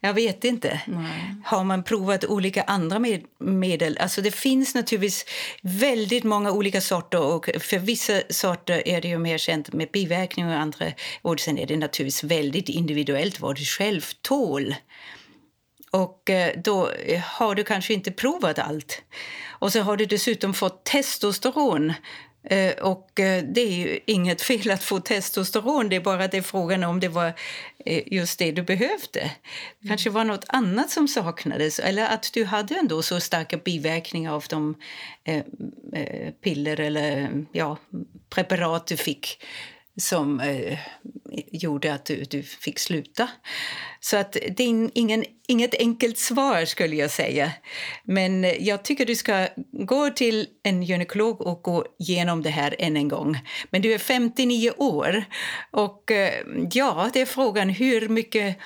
Jag 0.00 0.14
vet 0.14 0.44
inte. 0.44 0.80
Nej. 0.86 1.34
Har 1.44 1.64
man 1.64 1.84
provat 1.84 2.24
olika 2.24 2.62
andra 2.62 2.98
med 2.98 3.24
medel? 3.38 3.98
Alltså 4.00 4.20
det 4.20 4.34
finns 4.34 4.74
naturligtvis 4.74 5.24
väldigt 5.62 6.24
många 6.24 6.52
olika 6.52 6.80
sorter 6.80 7.20
och 7.20 7.50
för 7.60 7.78
vissa 7.78 8.20
sorter 8.30 8.88
är 8.88 9.00
det 9.00 9.08
ju 9.08 9.18
mer 9.18 9.38
känt 9.38 9.72
med 9.72 9.88
biverkningar 9.92 10.54
och 10.54 10.60
andra. 10.60 10.92
Och 11.22 11.40
sen 11.40 11.58
är 11.58 11.66
det 11.66 11.76
naturligtvis 11.76 12.24
väldigt 12.24 12.68
individuellt 12.68 13.40
vad 13.40 13.56
du 13.56 13.64
själv 13.64 14.04
tål. 14.22 14.74
Och 15.94 16.30
eh, 16.30 16.52
då 16.64 16.90
har 17.24 17.54
du 17.54 17.64
kanske 17.64 17.94
inte 17.94 18.10
provat 18.10 18.58
allt. 18.58 19.02
Och 19.48 19.72
så 19.72 19.80
har 19.80 19.96
du 19.96 20.06
dessutom 20.06 20.54
fått 20.54 20.84
testosteron. 20.84 21.92
Eh, 22.44 22.72
och 22.72 23.20
eh, 23.20 23.44
det 23.44 23.60
är 23.60 24.00
inget 24.06 24.42
fel 24.42 24.70
att 24.70 24.82
få 24.82 25.00
testosteron, 25.00 25.88
det 25.88 25.96
är 25.96 26.00
bara 26.00 26.28
det 26.28 26.42
frågan 26.42 26.84
om 26.84 27.00
det 27.00 27.08
var 27.08 27.32
just 28.06 28.38
det 28.38 28.52
du 28.52 28.62
behövde. 28.62 29.30
Det 29.80 29.88
kanske 29.88 30.10
var 30.10 30.24
något 30.24 30.44
annat 30.48 30.90
som 30.90 31.08
saknades 31.08 31.78
eller 31.78 32.06
att 32.06 32.30
du 32.32 32.44
hade 32.44 32.74
ändå 32.74 33.02
så 33.02 33.20
starka 33.20 33.56
biverkningar 33.56 34.32
av 34.32 34.44
de 34.48 34.74
piller 36.42 36.80
eller 36.80 37.30
ja, 37.52 37.76
preparat 38.30 38.86
du 38.86 38.96
fick 38.96 39.38
som 39.96 40.40
eh, 40.40 40.78
gjorde 41.52 41.94
att 41.94 42.04
du, 42.04 42.24
du 42.24 42.42
fick 42.42 42.78
sluta. 42.78 43.28
Så 44.00 44.16
att 44.16 44.32
det 44.32 44.64
är 44.64 44.90
ingen, 44.94 45.24
inget 45.48 45.74
enkelt 45.74 46.18
svar 46.18 46.64
skulle 46.64 46.96
jag 46.96 47.10
säga. 47.10 47.52
Men 48.04 48.44
eh, 48.44 48.66
jag 48.66 48.82
tycker 48.82 49.06
du 49.06 49.16
ska 49.16 49.48
gå 49.72 50.10
till 50.10 50.46
en 50.62 50.82
gynekolog 50.82 51.40
och 51.40 51.62
gå 51.62 51.86
igenom 51.98 52.42
det 52.42 52.50
här 52.50 52.74
än 52.78 52.96
en 52.96 53.08
gång. 53.08 53.38
Men 53.70 53.82
du 53.82 53.94
är 53.94 53.98
59 53.98 54.70
år 54.76 55.24
och 55.70 56.10
eh, 56.10 56.44
ja, 56.72 57.10
det 57.12 57.20
är 57.20 57.26
frågan 57.26 57.68
hur 57.68 58.08
mycket 58.08 58.56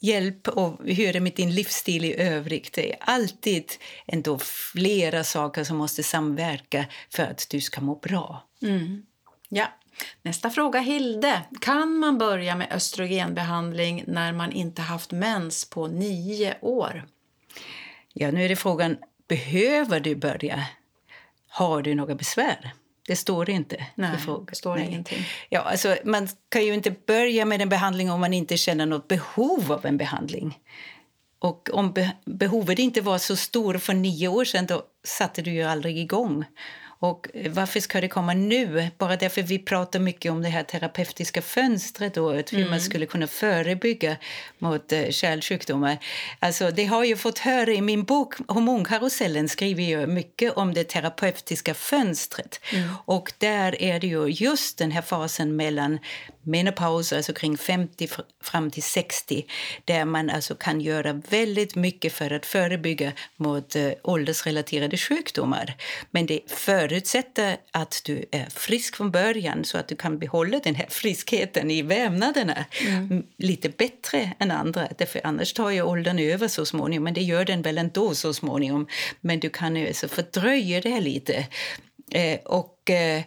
hjälp 0.00 0.48
och 0.48 0.80
hur 0.84 1.00
är 1.00 1.12
det 1.12 1.20
med 1.20 1.32
din 1.36 1.54
livsstil 1.54 2.04
i 2.04 2.14
övrigt. 2.14 2.72
Det 2.72 2.92
är 2.92 2.96
alltid 3.00 3.64
ändå 4.06 4.38
flera 4.72 5.24
saker 5.24 5.64
som 5.64 5.76
måste 5.76 6.02
samverka 6.02 6.86
för 7.10 7.22
att 7.22 7.46
du 7.50 7.60
ska 7.60 7.80
må 7.80 7.94
bra. 7.94 8.48
Mm. 8.62 9.02
Ja. 9.54 9.66
Nästa 10.22 10.50
fråga, 10.50 10.80
Hilde. 10.80 11.42
Kan 11.60 11.98
man 11.98 12.18
börja 12.18 12.56
med 12.56 12.72
östrogenbehandling 12.72 14.04
när 14.06 14.32
man 14.32 14.52
inte 14.52 14.82
haft 14.82 15.12
mens 15.12 15.70
på 15.70 15.86
nio 15.86 16.54
år? 16.60 17.04
Ja, 18.12 18.30
nu 18.30 18.44
är 18.44 18.48
det 18.48 18.56
frågan, 18.56 18.96
behöver 19.28 20.00
du 20.00 20.16
börja? 20.16 20.66
Har 21.48 21.82
du 21.82 21.94
några 21.94 22.14
besvär? 22.14 22.72
Det 23.06 23.16
står 23.16 23.50
inte. 23.50 23.86
Nej, 23.94 24.10
det 24.48 24.56
står 24.56 24.76
Nej. 24.76 24.86
ingenting. 24.86 25.26
Ja, 25.48 25.60
alltså, 25.60 25.96
man 26.04 26.28
kan 26.48 26.64
ju 26.64 26.74
inte 26.74 26.90
börja 26.90 27.44
med 27.44 27.62
en 27.62 27.68
behandling 27.68 28.10
om 28.10 28.20
man 28.20 28.32
inte 28.32 28.56
känner 28.56 28.86
något 28.86 29.08
behov 29.08 29.72
av 29.72 29.86
en 29.86 29.96
behandling. 29.96 30.58
Och 31.38 31.70
om 31.72 31.94
behovet 32.24 32.78
inte 32.78 33.00
var 33.00 33.18
så 33.18 33.36
stort 33.36 33.82
för 33.82 33.94
nio 33.94 34.28
år 34.28 34.44
sedan, 34.44 34.66
då 34.66 34.82
satte 35.04 35.42
du 35.42 35.50
ju 35.50 35.62
aldrig 35.62 35.98
igång. 35.98 36.44
Och 37.02 37.28
varför 37.48 37.80
ska 37.80 38.00
det 38.00 38.08
komma 38.08 38.34
nu? 38.34 38.90
Bara 38.98 39.16
därför 39.16 39.42
vi 39.42 39.58
pratar 39.58 39.98
mycket 39.98 40.32
om 40.32 40.42
det 40.42 40.48
här 40.48 40.62
terapeutiska 40.62 41.42
fönstret 41.42 42.16
och 42.16 42.32
hur 42.32 42.54
mm. 42.54 42.70
man 42.70 42.80
skulle 42.80 43.06
kunna 43.06 43.26
förebygga 43.26 44.16
mot 44.58 44.92
uh, 44.92 45.10
kärlsjukdomar. 45.10 45.98
Alltså, 46.38 46.70
det 46.70 46.84
har 46.84 47.04
jag 47.04 47.18
fått 47.18 47.38
höra 47.38 47.72
i 47.72 47.80
min 47.80 48.04
bok 48.04 48.34
Hormonkarusellen 48.48 49.48
skriver 49.48 49.82
jag 49.82 50.08
mycket 50.08 50.52
om 50.52 50.74
det 50.74 50.84
terapeutiska 50.84 51.74
fönstret. 51.74 52.60
Mm. 52.72 52.88
Och 53.04 53.32
där 53.38 53.82
är 53.82 54.00
det 54.00 54.06
ju 54.06 54.28
just 54.28 54.78
den 54.78 54.90
här 54.90 55.02
fasen 55.02 55.56
mellan 55.56 55.98
menopaus, 56.42 57.12
alltså 57.12 57.32
kring 57.32 57.58
50 57.58 58.08
fram 58.42 58.70
till 58.70 58.82
60 58.82 59.46
där 59.84 60.04
man 60.04 60.30
alltså 60.30 60.54
kan 60.54 60.80
göra 60.80 61.12
väldigt 61.12 61.74
mycket 61.74 62.12
för 62.12 62.30
att 62.30 62.46
förebygga 62.46 63.12
mot 63.36 63.76
uh, 63.76 63.92
åldersrelaterade 64.02 64.96
sjukdomar. 64.96 65.76
Men 66.10 66.26
det 66.26 66.40
förutsätter 66.46 67.56
att 67.70 68.02
du 68.04 68.24
är 68.30 68.46
frisk 68.50 68.96
från 68.96 69.10
början 69.10 69.64
så 69.64 69.78
att 69.78 69.88
du 69.88 69.96
kan 69.96 70.18
behålla 70.18 70.58
den 70.58 70.74
här 70.74 70.86
friskheten 70.90 71.70
i 71.70 71.82
vävnaderna 71.82 72.64
mm. 72.86 73.22
lite 73.36 73.68
bättre 73.68 74.32
än 74.38 74.50
andra. 74.50 74.88
Därför 74.98 75.20
annars 75.24 75.52
tar 75.52 75.70
ju 75.70 75.82
åldern 75.82 76.18
över 76.18 76.48
så 76.48 76.66
småningom, 76.66 77.04
men 77.04 77.14
det 77.14 77.22
gör 77.22 77.44
den 77.44 77.62
väl 77.62 77.78
ändå 77.78 78.14
så 78.14 78.34
småningom. 78.34 78.86
Men 79.20 79.40
du 79.40 79.50
kan 79.50 79.76
alltså 79.76 80.08
fördröja 80.08 80.80
det 80.80 81.00
lite. 81.00 81.46
Eh, 82.14 82.40
och 82.44 82.90
eh, 82.90 83.22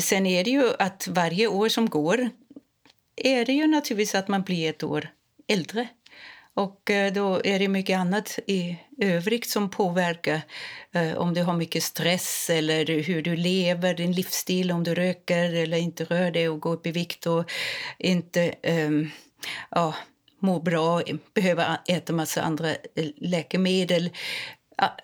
sen 0.00 0.26
är 0.26 0.44
det 0.44 0.50
ju 0.50 0.72
att 0.78 1.08
varje 1.08 1.46
år 1.46 1.68
som 1.68 1.88
går 1.88 2.30
är 3.16 3.44
det 3.44 3.52
ju 3.52 3.66
naturligtvis 3.66 4.14
att 4.14 4.28
man 4.28 4.42
blir 4.42 4.70
ett 4.70 4.82
år 4.82 5.08
äldre. 5.48 5.88
Och 6.54 6.90
eh, 6.90 7.12
då 7.12 7.40
är 7.44 7.58
det 7.58 7.68
mycket 7.68 7.98
annat 7.98 8.38
i 8.46 8.76
övrigt 9.02 9.50
som 9.50 9.70
påverkar. 9.70 10.40
Om 11.16 11.34
du 11.34 11.42
har 11.42 11.56
mycket 11.56 11.82
stress 11.82 12.50
eller 12.50 13.02
hur 13.02 13.22
du 13.22 13.36
lever, 13.36 13.94
din 13.94 14.12
livsstil, 14.12 14.72
om 14.72 14.84
du 14.84 14.94
röker 14.94 15.54
eller 15.54 15.76
inte 15.76 16.04
rör 16.04 16.30
dig 16.30 16.48
och 16.48 16.60
går 16.60 16.72
upp 16.72 16.86
i 16.86 16.92
vikt 16.92 17.26
och 17.26 17.50
inte 17.98 18.54
um, 18.62 19.10
ja, 19.70 19.94
mår 20.38 20.60
bra, 20.60 21.02
behöver 21.34 21.78
äta 21.88 22.12
massa 22.12 22.42
andra 22.42 22.74
läkemedel 23.16 24.10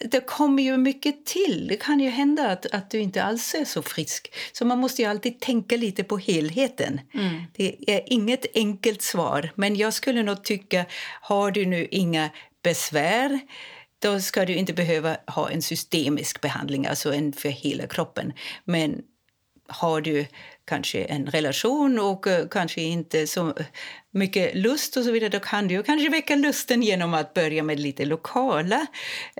det 0.01 0.27
kommer 0.27 0.63
ju 0.63 0.77
mycket 0.77 1.27
till. 1.27 1.67
Det 1.69 1.77
kan 1.77 2.01
ju 2.01 2.11
hända 2.11 2.49
att, 2.49 2.67
att 2.67 2.91
du 2.91 2.99
inte 2.99 3.23
alls 3.23 3.55
är 3.55 3.65
så 3.65 3.83
frisk. 3.83 4.35
Så 4.53 4.65
man 4.65 4.79
måste 4.79 5.03
ju 5.03 5.09
alltid 5.09 5.41
tänka 5.41 5.77
lite 5.77 6.05
på 6.05 6.19
helheten. 6.19 7.01
Mm. 7.15 7.43
Det 7.57 7.91
är 7.91 8.03
inget 8.07 8.47
enkelt 8.55 9.03
svar, 9.03 9.51
men 9.55 9.77
jag 9.77 9.95
skulle 9.95 10.23
nog 10.23 10.45
tycka, 10.45 10.85
har 11.21 11.51
du 11.51 11.67
nu 11.67 11.89
inga 11.91 12.31
besvär 12.63 13.41
då 13.99 14.21
ska 14.21 14.45
du 14.45 14.55
inte 14.55 14.73
behöva 14.73 15.17
ha 15.27 15.51
en 15.51 15.63
systemisk 15.63 16.41
behandling, 16.41 16.87
alltså 16.87 17.15
en 17.15 17.33
för 17.33 17.49
hela 17.49 17.87
kroppen. 17.87 18.33
Men 18.65 19.03
har 19.69 20.01
du 20.01 20.27
kanske 20.65 21.05
en 21.05 21.27
relation 21.27 21.99
och 21.99 22.27
uh, 22.27 22.49
kanske 22.51 22.81
inte 22.81 23.27
så 23.27 23.55
mycket 24.17 24.55
lust 24.55 24.97
och 24.97 25.05
så 25.05 25.11
vidare, 25.11 25.31
då 25.31 25.41
kan 25.41 25.69
du 25.69 25.83
kanske 25.83 26.09
väcka 26.09 26.37
lusten 26.37 26.83
genom 26.83 27.15
att 27.15 27.35
börja 27.35 27.63
med 27.63 27.81
lite 27.81 28.05
lokala 28.05 28.87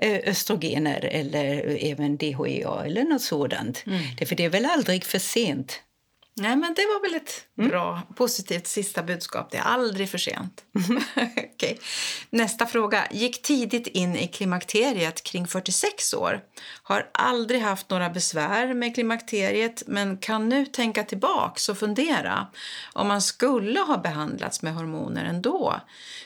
uh, 0.05 0.17
östrogener 0.25 1.05
eller 1.05 1.77
även 1.81 2.17
DHEA 2.17 2.83
eller 2.85 3.03
något 3.03 3.21
sådant. 3.21 3.83
Mm. 3.87 3.99
Därför 4.19 4.35
det 4.35 4.45
är 4.45 4.49
väl 4.49 4.65
aldrig 4.65 5.03
för 5.03 5.19
sent. 5.19 5.81
Nej, 6.39 6.55
men 6.55 6.73
det 6.73 6.81
var 6.81 7.01
väl 7.01 7.15
ett 7.15 7.45
mm. 7.57 7.69
bra, 7.69 8.01
positivt 8.15 8.67
sista 8.67 9.03
budskap. 9.03 9.51
Det 9.51 9.57
är 9.57 9.61
aldrig 9.61 10.09
för 10.09 10.17
sent. 10.17 10.63
Mm. 10.89 11.03
okay. 11.55 11.77
Nästa 12.29 12.65
fråga. 12.65 13.07
Gick 13.11 13.41
tidigt 13.41 13.87
in 13.87 14.15
i 14.15 14.27
klimakteriet 14.27 15.23
kring 15.23 15.47
46 15.47 16.13
år. 16.13 16.43
Har 16.83 17.09
aldrig 17.11 17.61
haft 17.61 17.89
några 17.89 18.09
besvär 18.09 18.73
med 18.73 18.95
klimakteriet 18.95 19.83
men 19.87 20.17
kan 20.17 20.49
nu 20.49 20.65
tänka 20.65 21.03
tillbaka 21.03 21.71
och 21.71 21.77
fundera 21.77 22.47
om 22.93 23.07
man 23.07 23.21
skulle 23.21 23.79
ha 23.79 23.97
behandlats 23.97 24.61
med 24.61 24.73
hormoner 24.73 25.25
ändå. 25.25 25.81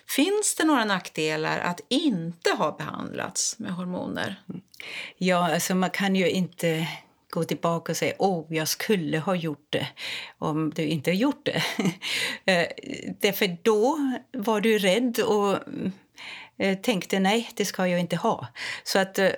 Finns 0.08 0.56
det 0.56 0.64
några 0.64 0.86
nackdelar 0.86 1.60
att 1.60 1.82
inte 1.90 2.50
ha 2.50 2.72
behandlats 2.78 3.60
med 3.60 3.72
hormoner? 3.72 4.42
Ja, 5.18 5.54
alltså 5.54 5.76
man 5.76 5.90
kan 5.90 6.16
ju 6.16 6.30
inte 6.30 6.88
gå 7.32 7.44
tillbaka 7.44 7.92
och 7.92 7.98
säga 7.98 8.14
åh, 8.18 8.46
jag 8.50 8.68
skulle 8.68 9.20
ha 9.20 9.36
gjort 9.36 9.68
det 9.70 9.88
om 10.38 10.70
du 10.76 10.84
inte 10.84 11.10
har 11.10 11.16
gjort 11.16 11.46
det. 11.46 11.64
Eh, 12.46 12.68
därför 13.20 13.58
då 13.62 13.98
var 14.32 14.62
du 14.62 14.78
rädd 14.78 15.20
och 15.20 15.58
eh, 16.58 16.78
tänkte 16.78 17.20
nej, 17.20 17.50
det 17.56 17.66
ska 17.66 17.88
jag 17.88 18.00
inte 18.00 18.16
ha. 18.16 18.48
Så 18.84 19.00
att 19.00 19.20
eh, 19.20 19.32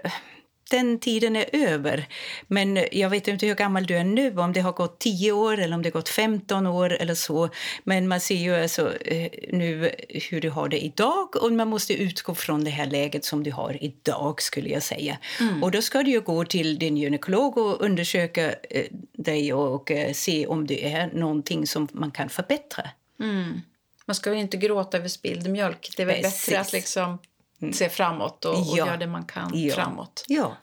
den 0.74 1.00
tiden 1.00 1.36
är 1.36 1.46
över. 1.52 2.08
Men 2.48 2.86
jag 2.92 3.10
vet 3.10 3.28
inte 3.28 3.46
hur 3.46 3.56
gammal 3.56 3.86
du 3.86 3.98
är 3.98 4.04
nu, 4.04 4.38
om 4.38 4.54
det 4.54 4.60
har 4.60 4.72
gått 4.72 5.00
10 5.00 5.32
år 5.32 5.60
eller 5.60 5.76
om 5.76 5.82
det 5.82 5.90
har 5.90 5.94
gått 5.94 6.10
15 6.10 6.68
år 6.68 6.94
eller 6.94 7.16
så. 7.16 7.50
Men 7.84 8.08
man 8.08 8.20
ser 8.20 8.36
ju 8.36 8.56
alltså 8.56 8.98
eh, 8.98 9.32
nu 9.52 9.92
hur 10.30 10.42
du 10.42 10.50
har 10.50 10.70
det 10.70 10.86
idag 10.86 11.36
och 11.36 11.52
man 11.52 11.68
måste 11.68 11.94
utgå 11.94 12.36
från 12.36 12.64
det 12.64 12.70
här 12.70 12.86
läget 12.86 13.26
som 13.26 13.44
du 13.44 13.52
har 13.52 13.84
idag 13.84 14.42
skulle 14.42 14.70
jag 14.70 14.84
säga. 14.84 15.18
Mm. 15.40 15.64
Och 15.64 15.72
då 15.72 15.82
ska 15.82 16.04
du 16.04 16.22
gå 16.22 16.46
till 16.46 16.80
din 16.80 16.98
gynekolog 16.98 17.58
och 17.58 17.82
undersöka 17.82 18.54
eh, 18.70 18.86
dig 19.18 19.54
och 19.54 19.92
eh, 19.92 20.14
se 20.14 20.48
om 20.48 20.68
det 20.68 20.94
är 20.94 21.08
någonting 21.14 21.68
som 21.68 21.88
man 21.92 22.12
kan 22.12 22.30
förbättra. 22.30 22.90
Mm. 23.20 23.62
Man 24.06 24.16
ska 24.16 24.34
inte 24.34 24.58
gråta 24.58 24.98
över 24.98 25.08
spilld 25.08 25.50
mjölk. 25.50 25.94
Det 25.98 26.04
är 26.04 26.08
bättre 26.08 26.60
att 26.60 26.74
liksom 26.74 27.20
mm. 27.62 27.74
se 27.74 27.90
framåt 27.90 28.46
och, 28.46 28.54
och 28.54 28.66
ja. 28.68 28.78
göra 28.78 28.98
det 28.98 29.08
man 29.08 29.26
kan 29.26 29.52
ja. 29.54 29.76
framåt. 29.76 30.26
Ja. 30.28 30.58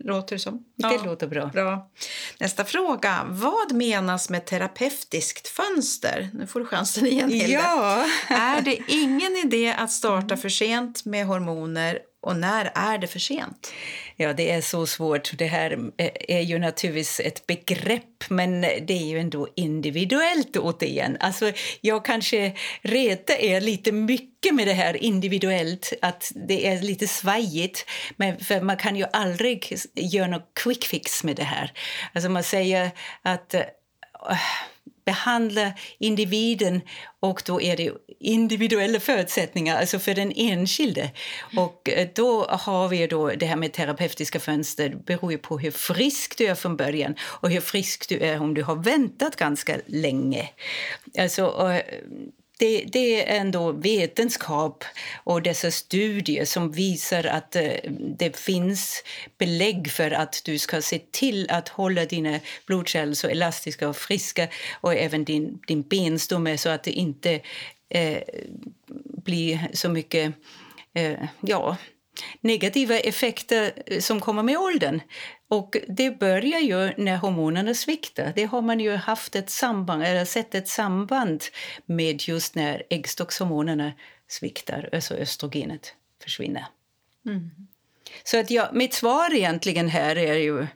Låter 0.00 0.36
det 0.36 0.40
som. 0.40 0.64
Det 0.76 1.04
låter 1.04 1.26
bra. 1.26 1.46
bra. 1.46 1.90
Nästa 2.40 2.64
fråga. 2.64 3.26
Vad 3.28 3.72
menas 3.72 4.30
med 4.30 4.46
terapeutiskt 4.46 5.48
fönster? 5.48 6.30
Nu 6.34 6.46
får 6.46 6.60
du 6.60 6.66
chansen 6.66 7.06
igen, 7.06 7.30
Hilde. 7.30 7.52
Ja. 7.52 8.06
är 8.28 8.60
det 8.60 8.78
ingen 8.88 9.36
idé 9.36 9.74
att 9.78 9.92
starta 9.92 10.36
för 10.36 10.48
sent 10.48 11.04
med 11.04 11.26
hormoner 11.26 11.98
och 12.22 12.36
när 12.36 12.72
är 12.74 12.98
det 12.98 13.06
för 13.06 13.18
sent? 13.18 13.72
Ja, 14.20 14.32
det 14.32 14.50
är 14.50 14.60
så 14.60 14.86
svårt. 14.86 15.38
Det 15.38 15.46
här 15.46 15.90
eh, 15.96 16.10
är 16.28 16.40
ju 16.40 16.58
naturligtvis 16.58 17.20
ett 17.20 17.46
begrepp, 17.46 18.30
men 18.30 18.60
det 18.60 18.90
är 18.90 19.06
ju 19.06 19.18
ändå 19.18 19.48
individuellt 19.56 20.56
återigen. 20.56 21.16
Alltså, 21.20 21.52
jag 21.80 22.04
kanske 22.04 22.52
retar 22.82 23.34
er 23.34 23.60
lite 23.60 23.92
mycket 23.92 24.54
med 24.54 24.66
det 24.66 24.72
här 24.72 24.96
individuellt, 24.96 25.92
att 26.02 26.32
det 26.48 26.66
är 26.66 26.82
lite 26.82 27.08
svajigt. 27.08 27.86
Men 28.16 28.38
för 28.38 28.60
man 28.60 28.76
kan 28.76 28.96
ju 28.96 29.04
aldrig 29.12 29.76
göra 29.94 30.26
någon 30.26 30.42
quick 30.62 30.84
fix 30.84 31.24
med 31.24 31.36
det 31.36 31.44
här. 31.44 31.72
Alltså 32.12 32.28
man 32.28 32.42
säger 32.42 32.90
att 33.22 33.54
eh, 33.54 33.62
behandla 35.08 35.72
individen 35.98 36.80
och 37.20 37.42
då 37.46 37.60
är 37.60 37.76
det 37.76 37.92
individuella 38.20 39.00
förutsättningar 39.00 39.78
alltså 39.78 39.98
för 39.98 40.14
den 40.14 40.32
enskilde. 40.36 41.10
Och 41.56 41.88
eh, 41.88 42.08
då 42.14 42.44
har 42.44 42.88
vi 42.88 43.06
då 43.06 43.28
det 43.28 43.46
här 43.46 43.56
med 43.56 43.72
terapeutiska 43.72 44.40
fönster. 44.40 44.88
Det 44.88 45.04
beror 45.04 45.32
ju 45.32 45.38
på 45.38 45.58
hur 45.58 45.70
frisk 45.70 46.38
du 46.38 46.46
är 46.46 46.54
från 46.54 46.76
början 46.76 47.14
och 47.20 47.50
hur 47.50 47.60
frisk 47.60 48.08
du 48.08 48.18
är 48.18 48.40
om 48.40 48.54
du 48.54 48.62
har 48.62 48.76
väntat 48.76 49.36
ganska 49.36 49.76
länge. 49.86 50.48
Alltså, 51.18 51.72
det, 52.58 52.84
det, 52.92 53.30
är 53.30 53.40
ändå 53.40 53.72
vetenskap 53.72 54.84
och 55.24 55.42
dessa 55.42 55.70
studier 55.70 56.44
som 56.44 56.72
visar 56.72 57.24
att 57.24 57.56
eh, 57.56 57.72
det 58.18 58.36
finns 58.36 59.02
belägg 59.38 59.90
för 59.90 60.10
att 60.10 60.42
du 60.44 60.58
ska 60.58 60.82
se 60.82 60.98
till 61.10 61.50
att 61.50 61.68
hålla 61.68 62.04
dina 62.04 62.40
blodkärl 62.66 63.14
så 63.14 63.28
elastiska 63.28 63.88
och 63.88 63.96
friska 63.96 64.48
och 64.80 64.94
även 64.94 65.24
din, 65.24 65.60
din 65.66 65.82
benstomme 65.82 66.58
så 66.58 66.68
att 66.68 66.82
det 66.82 66.92
inte 66.92 67.40
eh, 67.88 68.22
blir 69.24 69.68
så 69.72 69.88
mycket 69.88 70.32
eh, 70.94 71.18
ja, 71.40 71.76
negativa 72.40 72.98
effekter 72.98 73.72
eh, 73.86 74.00
som 74.00 74.20
kommer 74.20 74.42
med 74.42 74.58
åldern. 74.58 75.00
Och 75.48 75.76
det 75.88 76.10
börjar 76.10 76.60
ju 76.60 76.92
när 76.96 77.16
hormonerna 77.16 77.74
sviktar. 77.74 78.32
Det 78.36 78.44
har 78.44 78.62
man 78.62 78.80
ju 78.80 78.94
haft 78.96 79.36
ett 79.36 79.50
samband, 79.50 80.02
eller 80.02 80.24
sett 80.24 80.54
ett 80.54 80.68
samband 80.68 81.44
med 81.86 82.22
just 82.28 82.54
när 82.54 82.82
äggstockshormonerna 82.90 83.92
sviktar, 84.28 84.88
alltså 84.92 85.14
östrogenet 85.14 85.94
försvinner. 86.22 86.66
Mm. 87.26 87.50
Så 88.24 88.40
att 88.40 88.50
ja, 88.50 88.70
mitt 88.72 88.94
svar 88.94 89.34
egentligen 89.34 89.88
här 89.88 90.18
är 90.18 90.34
ju... 90.34 90.66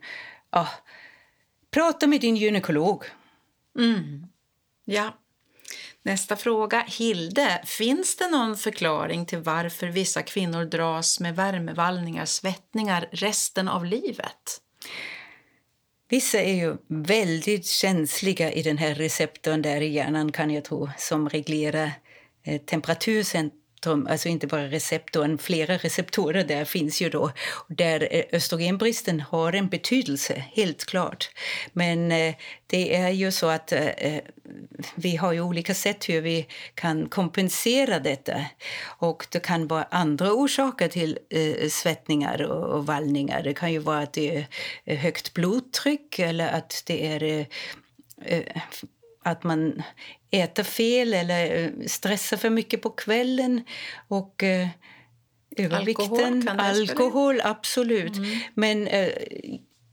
Ja, 0.51 0.69
prata 1.71 2.07
med 2.07 2.21
din 2.21 2.37
gynekolog. 2.37 3.05
Mm. 3.79 4.27
Ja. 4.85 5.15
Nästa 6.05 6.37
fråga. 6.37 6.85
Hilde, 6.89 7.63
finns 7.65 8.17
det 8.17 8.31
någon 8.31 8.57
förklaring 8.57 9.27
till 9.27 9.39
varför 9.39 9.87
vissa 9.87 10.23
kvinnor 10.23 10.65
dras 10.65 11.21
med 11.21 11.37
värmevallningar, 11.37 12.25
svettningar 12.25 13.09
resten 13.13 13.69
av 13.69 13.85
livet? 13.85 14.61
Vissa 16.09 16.41
är 16.41 16.55
ju 16.55 16.77
väldigt 16.89 17.67
känsliga 17.67 18.53
i 18.53 18.63
den 18.63 18.79
här 18.79 18.95
receptorn 18.95 19.63
där 19.63 19.81
i 19.81 19.89
hjärnan 19.89 20.33
kan 20.33 20.51
jag 20.51 20.65
tro, 20.65 20.91
som 20.99 21.29
reglerar 21.29 21.93
eh, 22.45 22.61
temperaturcentrum 23.83 24.07
alltså 24.11 24.29
inte 24.29 24.47
bara 24.47 24.67
receptorn, 24.67 25.39
flera 25.39 25.77
receptorer 25.77 26.45
där 26.45 26.65
finns 26.65 27.03
ju 27.03 27.11
då. 27.11 27.31
Där 27.69 28.09
eh, 28.11 28.25
östrogenbristen 28.33 29.21
har 29.21 29.53
en 29.53 29.69
betydelse, 29.69 30.45
helt 30.55 30.85
klart. 30.85 31.31
Men 31.73 32.13
eh, 32.13 32.35
det 32.67 32.97
är 32.97 33.11
ju 33.11 33.33
så 33.33 33.47
att 33.47 33.73
eh, 33.73 33.89
eh, 33.89 34.23
vi 34.95 35.17
har 35.17 35.33
ju 35.33 35.41
olika 35.41 35.75
sätt 35.75 36.09
hur 36.09 36.21
vi 36.21 36.47
kan 36.75 37.09
kompensera 37.09 37.99
detta. 37.99 38.45
Och 39.01 39.27
det 39.31 39.41
kan 39.41 39.67
vara 39.67 39.87
andra 39.91 40.33
orsaker 40.33 40.89
till 40.89 41.19
eh, 41.31 41.69
svettningar 41.69 42.43
och, 42.43 42.77
och, 42.77 42.87
vallningar. 42.87 43.43
Det 43.43 43.55
kan 43.55 43.73
ju 43.73 43.79
vara 43.79 44.03
att 44.03 44.13
det 44.13 44.37
är 44.37 44.47
eh, 44.85 44.99
högt 44.99 45.35
blodtryck 45.35 46.19
eller 46.19 46.49
att 46.49 46.83
det 46.87 47.07
är 47.07 47.47
att 49.23 49.45
man 49.45 49.83
äter 50.31 50.63
fel 50.63 51.15
eller 51.15 51.65
eh, 51.65 51.87
stressar 51.87 52.37
för 52.37 52.51
mycket 52.51 52.83
på 52.83 52.91
kvällen. 52.91 53.65
Och 54.09 54.43
eh, 54.43 54.69
övervikten, 55.57 56.49
alkohol, 56.49 56.91
alkohol 56.91 57.41
absolut. 57.45 58.17
Mm. 58.17 58.41
Men 58.55 58.87
eh, 58.87 59.13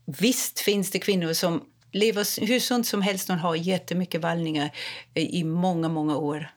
visst 0.06 0.60
finns 0.60 0.90
det 0.90 0.98
kvinnor 0.98 1.32
som 1.32 1.64
lever 1.92 2.46
hur 2.46 2.60
sunt 2.60 2.86
som 2.86 3.02
helst 3.02 3.30
och 3.30 3.36
har 3.36 3.54
jättemycket 3.54 4.20
vallningar 4.20 4.70
eh, 5.14 5.24
i 5.24 5.44
många, 5.44 5.88
många 5.88 6.16
år. 6.16 6.50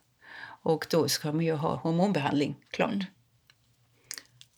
Och 0.63 0.85
då 0.89 1.09
ska 1.09 1.31
man 1.31 1.45
ju 1.45 1.53
ha 1.53 1.75
hormonbehandling, 1.75 2.55
klart. 2.71 2.93
Mm. 2.93 3.05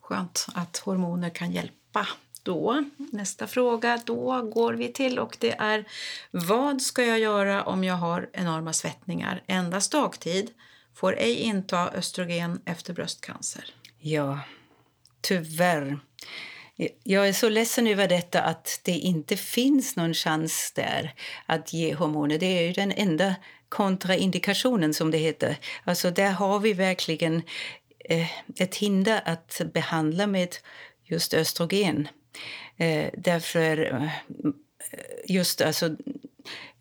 Skönt 0.02 0.48
att 0.54 0.78
hormoner 0.78 1.30
kan 1.30 1.52
hjälpa 1.52 2.08
då. 2.46 2.84
Nästa 2.98 3.48
fråga 3.48 4.02
då 4.06 4.42
går 4.42 4.74
vi 4.74 4.88
till 4.88 5.20
och 5.20 5.38
det 5.40 5.52
är 5.52 5.86
vad 6.32 6.82
ska 6.82 7.06
jag 7.06 7.20
göra 7.20 7.64
om 7.64 7.84
jag 7.84 7.96
har 7.96 8.30
enorma 8.34 8.74
svettningar 8.74 9.44
endast 9.48 9.92
dagtid? 9.92 10.52
Får 10.96 11.18
ej 11.18 11.36
inta 11.36 11.90
östrogen 11.90 12.62
efter 12.66 12.94
bröstcancer. 12.94 13.74
Ja, 14.00 14.40
tyvärr. 15.22 16.00
Jag 17.04 17.28
är 17.28 17.34
så 17.34 17.50
ledsen 17.50 17.88
över 17.88 18.08
detta 18.08 18.42
att 18.42 18.80
det 18.84 18.92
inte 18.92 19.38
finns 19.38 19.96
någon 19.96 20.14
chans 20.14 20.72
där 20.76 21.14
att 21.46 21.74
ge 21.74 21.94
hormoner. 21.94 22.38
Det 22.38 22.46
är 22.46 22.62
ju 22.62 22.74
den 22.74 22.92
enda 22.92 23.36
kontraindikationen 23.70 24.94
som 24.94 25.12
det 25.12 25.18
heter. 25.18 25.58
Alltså 25.84 26.12
där 26.12 26.32
har 26.32 26.60
vi 26.60 26.74
verkligen 26.74 27.42
eh, 28.10 28.28
ett 28.60 28.76
hinder 28.76 29.22
att 29.26 29.62
behandla 29.74 30.28
med 30.28 30.56
just 31.04 31.34
östrogen. 31.34 32.08
Eh, 32.78 33.10
därför 33.18 33.94
eh, 33.94 34.10
just 35.26 35.62
alltså 35.62 35.96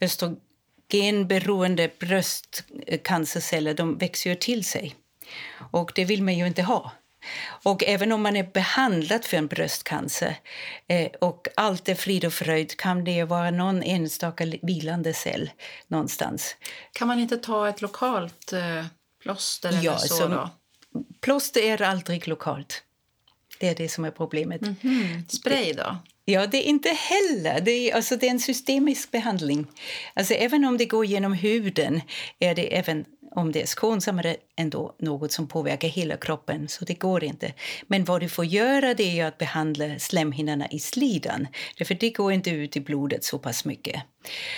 östrogenberoende 0.00 1.90
bröstcancerceller 1.98 3.74
de 3.74 3.98
växer 3.98 4.30
ju 4.30 4.36
till 4.36 4.64
sig. 4.64 4.94
Och 5.70 5.92
det 5.94 6.04
vill 6.04 6.22
man 6.22 6.38
ju 6.38 6.46
inte 6.46 6.62
ha. 6.62 6.92
Och 7.62 7.84
även 7.84 8.12
om 8.12 8.22
man 8.22 8.36
är 8.36 8.50
behandlad 8.52 9.24
för 9.24 9.36
en 9.36 9.46
bröstcancer 9.46 10.36
eh, 10.86 11.10
och 11.20 11.48
allt 11.56 11.88
är 11.88 11.94
frid 11.94 12.24
och 12.24 12.32
fröjd 12.32 12.76
kan 12.76 13.04
det 13.04 13.24
vara 13.24 13.50
någon 13.50 13.82
enstaka 13.82 14.52
vilande 14.62 15.14
cell 15.14 15.50
någonstans. 15.88 16.56
Kan 16.92 17.08
man 17.08 17.18
inte 17.18 17.36
ta 17.36 17.68
ett 17.68 17.82
lokalt 17.82 18.52
eh, 18.52 18.84
plåster 19.22 19.68
eller 19.68 19.82
ja, 19.82 19.98
så? 19.98 20.28
Då? 20.28 20.50
Plåster 21.20 21.60
är 21.60 21.82
aldrig 21.82 22.28
lokalt. 22.28 22.82
Det 23.64 23.70
är 23.70 23.74
det 23.74 23.88
som 23.88 24.04
är 24.04 24.10
problemet. 24.10 24.62
Mm 24.62 24.74
-hmm. 24.82 25.28
Spray 25.28 25.72
då? 25.72 25.96
Ja, 26.24 26.46
det 26.46 26.66
är 26.66 26.68
inte 26.68 26.88
heller. 26.88 27.60
Det 27.60 27.70
är, 27.70 27.94
alltså, 27.94 28.16
det 28.16 28.26
är 28.26 28.30
en 28.30 28.40
systemisk 28.40 29.10
behandling. 29.10 29.66
Alltså, 30.14 30.34
även 30.34 30.64
om 30.64 30.78
det 30.78 30.86
går 30.86 31.04
genom 31.04 31.32
huden 31.32 32.00
är 32.38 32.54
det 32.54 32.76
även 32.76 33.04
om 33.30 33.52
det 33.52 33.62
är 33.62 33.66
skonsammare 33.66 34.36
ändå 34.56 34.94
något 34.98 35.32
som 35.32 35.48
påverkar 35.48 35.88
hela 35.88 36.16
kroppen, 36.16 36.68
så 36.68 36.84
det 36.84 36.94
går 36.94 37.24
inte. 37.24 37.52
Men 37.86 38.04
vad 38.04 38.20
du 38.20 38.28
får 38.28 38.44
göra 38.44 38.94
det 38.94 39.20
är 39.20 39.26
att 39.26 39.38
behandla 39.38 39.98
slemhinnorna 39.98 40.68
i 40.70 40.78
slidan, 40.78 41.46
för 41.84 41.94
det 41.94 42.10
går 42.10 42.32
inte 42.32 42.50
ut 42.50 42.76
i 42.76 42.80
blodet 42.80 43.24
så 43.24 43.38
pass 43.38 43.64
mycket. 43.64 44.02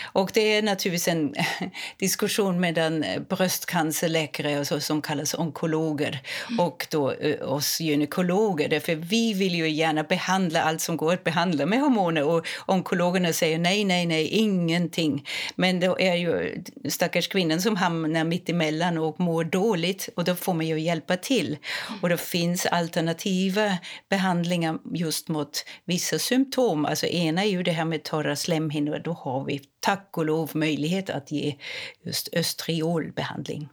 Och 0.03 0.31
det 0.35 0.41
är 0.41 0.63
naturligtvis 0.63 1.09
en 1.09 1.35
diskussion 1.99 2.61
mellan 2.61 3.05
bröstcancerläkare 3.29 4.61
och 4.61 4.67
så, 4.67 4.81
som 4.81 5.03
kallas 5.03 5.35
onkologer 5.35 6.21
och 6.59 6.87
då 6.91 7.13
uh, 7.13 7.53
oss 7.53 7.81
gynekologer. 7.81 8.69
Därför 8.69 8.95
vi 8.95 9.33
vill 9.33 9.55
ju 9.55 9.69
gärna 9.69 10.03
behandla 10.03 10.63
allt 10.63 10.81
som 10.81 10.97
går 10.97 11.13
att 11.13 11.25
behandla 11.25 11.67
med 11.67 11.81
hormoner 11.81 12.23
och 12.25 12.47
onkologerna 12.67 13.33
säger 13.33 13.59
nej, 13.59 13.85
nej, 13.85 14.07
nej, 14.07 14.29
ingenting. 14.29 15.27
Men 15.55 15.81
då 15.81 15.99
är 15.99 16.15
ju 16.15 16.63
stackars 16.89 17.29
kvinnan 17.29 17.61
som 17.61 17.77
hamnar 17.77 18.25
mitt 18.25 18.49
emellan 18.49 18.99
och 18.99 19.21
mår 19.21 19.45
dåligt 19.45 20.09
och 20.17 20.25
då 20.25 20.35
får 20.35 20.55
man 20.55 20.67
ju 20.67 20.81
hjälpa 20.81 21.17
till. 21.17 21.59
Och 22.03 22.09
det 22.09 22.17
finns 22.17 22.67
alternativa 22.67 23.79
behandlingar 24.09 24.79
just 24.95 25.29
mot 25.29 25.65
vissa 25.85 26.19
symptom. 26.19 26.85
Alltså 26.87 27.07
ena 27.07 27.45
är 27.45 27.49
ju 27.49 27.63
det 27.63 27.73
här 27.73 27.85
med 27.85 28.03
torra 28.03 28.37
slemhinnor, 28.37 28.99
då 29.05 29.13
har 29.13 29.45
vi 29.45 29.56
tack 29.81 30.19
och 30.19 30.27
lov 30.27 30.51
möjlighet 30.55 31.11
att 31.11 31.33
ge 31.33 31.57
just 32.03 32.29
östriolbehandling. 32.33 33.69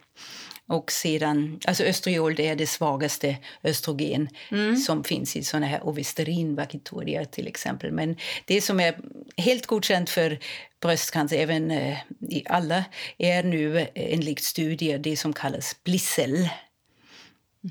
Och 0.67 0.91
sedan, 0.91 1.59
alltså 1.67 1.83
östriol 1.83 2.35
det 2.35 2.47
är 2.47 2.55
det 2.55 2.67
svagaste 2.67 3.37
östrogen 3.63 4.29
mm. 4.51 4.75
som 4.75 5.03
finns 5.03 5.35
i 5.35 5.43
såna 5.43 5.65
här 5.65 5.87
ovesterinvakitorier 5.87 7.25
till 7.25 7.47
exempel. 7.47 7.91
Men 7.91 8.17
det 8.45 8.61
som 8.61 8.79
är 8.79 8.97
helt 9.37 9.65
godkänt 9.65 10.09
för 10.09 10.39
bröstcancer, 10.81 11.37
även 11.37 11.71
eh, 11.71 11.97
i 12.19 12.43
alla, 12.45 12.83
är 13.17 13.43
nu 13.43 13.87
enligt 13.95 14.43
studier 14.43 14.97
det 14.97 15.17
som 15.17 15.33
kallas 15.33 15.75
Blissel. 15.83 16.35
Mm. 16.35 16.49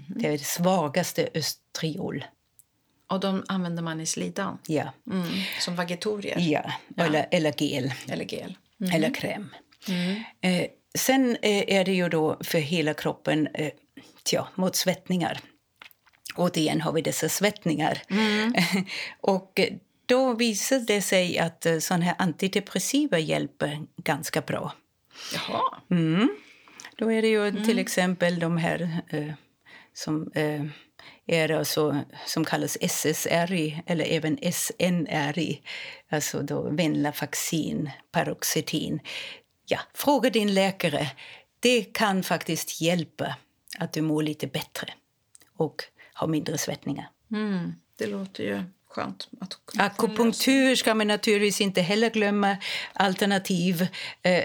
Det 0.08 0.26
är 0.26 0.32
det 0.32 0.44
svagaste 0.44 1.28
östriol. 1.34 2.24
Och 3.12 3.20
de 3.20 3.44
använder 3.48 3.82
man 3.82 4.00
i 4.00 4.06
slidan? 4.06 4.58
Ja. 4.66 4.92
Mm. 5.10 5.28
Som 5.60 5.76
vagitorier? 5.76 6.38
Ja, 6.38 6.72
Eller, 6.96 7.26
eller 7.30 7.62
gel. 7.62 7.92
Eller 8.08 8.24
gel? 8.24 8.56
Eller 8.92 9.14
kräm. 9.14 9.54
Eh, 10.40 10.66
sen 10.98 11.36
eh, 11.42 11.76
är 11.76 11.84
det 11.84 11.92
ju 11.92 12.08
då 12.08 12.38
för 12.40 12.58
hela 12.58 12.94
kroppen 12.94 13.48
eh, 13.54 13.72
tja, 14.24 14.48
mot 14.54 14.76
svettningar. 14.76 15.40
Återigen 16.36 16.80
har 16.80 16.92
vi 16.92 17.02
dessa 17.02 17.28
svettningar. 17.28 18.02
och 19.20 19.60
eh, 19.60 19.72
då 20.06 20.34
visar 20.34 20.78
det 20.78 21.02
sig 21.02 21.38
att 21.38 21.66
eh, 21.66 21.78
sådana 21.78 22.04
här 22.04 22.14
antidepressiva 22.18 23.18
hjälper 23.18 23.82
ganska 23.96 24.40
bra. 24.40 24.72
Jaha. 25.34 25.62
Då 26.96 27.12
är 27.12 27.22
det 27.22 27.28
ju 27.28 27.64
till 27.64 27.78
exempel 27.78 28.38
de 28.38 28.56
här 28.56 29.02
som 29.94 30.30
är 31.26 31.50
alltså, 31.50 32.04
som 32.26 32.44
kallas 32.44 32.78
SSRI 32.80 33.82
eller 33.86 34.04
även 34.04 34.38
SNRI, 34.52 35.62
alltså 36.08 36.42
då 36.42 36.70
Venlafaxin, 36.70 37.90
Paroxetin. 38.10 39.00
Ja, 39.66 39.78
fråga 39.94 40.30
din 40.30 40.54
läkare. 40.54 41.10
Det 41.60 41.82
kan 41.84 42.22
faktiskt 42.22 42.80
hjälpa 42.80 43.36
att 43.78 43.92
du 43.92 44.02
mår 44.02 44.22
lite 44.22 44.46
bättre 44.46 44.94
och 45.56 45.84
har 46.12 46.26
mindre 46.26 46.58
svettningar. 46.58 47.10
Mm. 47.32 47.74
Det 47.98 48.06
låter 48.06 48.44
ju 48.44 48.64
skönt. 48.94 49.28
Att 49.40 49.58
Akupunktur 49.78 50.76
ska 50.76 50.94
man 50.94 51.06
naturligtvis 51.06 51.60
inte 51.60 51.80
heller 51.82 52.10
glömma. 52.10 52.56
Alternativ. 52.92 53.86
Eh, 54.22 54.44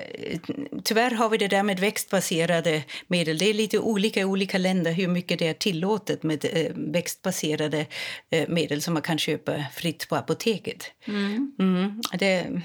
tyvärr 0.83 1.12
har 1.12 1.29
vi 1.29 1.38
det 1.38 1.47
där 1.47 1.63
med 1.63 1.79
växtbaserade 1.79 2.83
medel. 3.07 3.38
Det 3.38 3.49
är 3.49 3.53
lite 3.53 3.79
olika 3.79 4.19
i 4.19 4.25
olika 4.25 4.57
länder 4.57 4.91
hur 4.91 5.07
mycket 5.07 5.39
det 5.39 5.47
är 5.47 5.53
tillåtet 5.53 6.23
med 6.23 6.45
eh, 6.45 6.71
växtbaserade 6.75 7.86
eh, 8.29 8.47
medel 8.47 8.81
som 8.81 8.93
man 8.93 9.03
kan 9.03 9.17
köpa 9.17 9.65
fritt 9.73 10.10
på 10.10 10.15
apoteket. 10.15 10.91
Mm. 11.07 12.01
Det, 12.19 12.62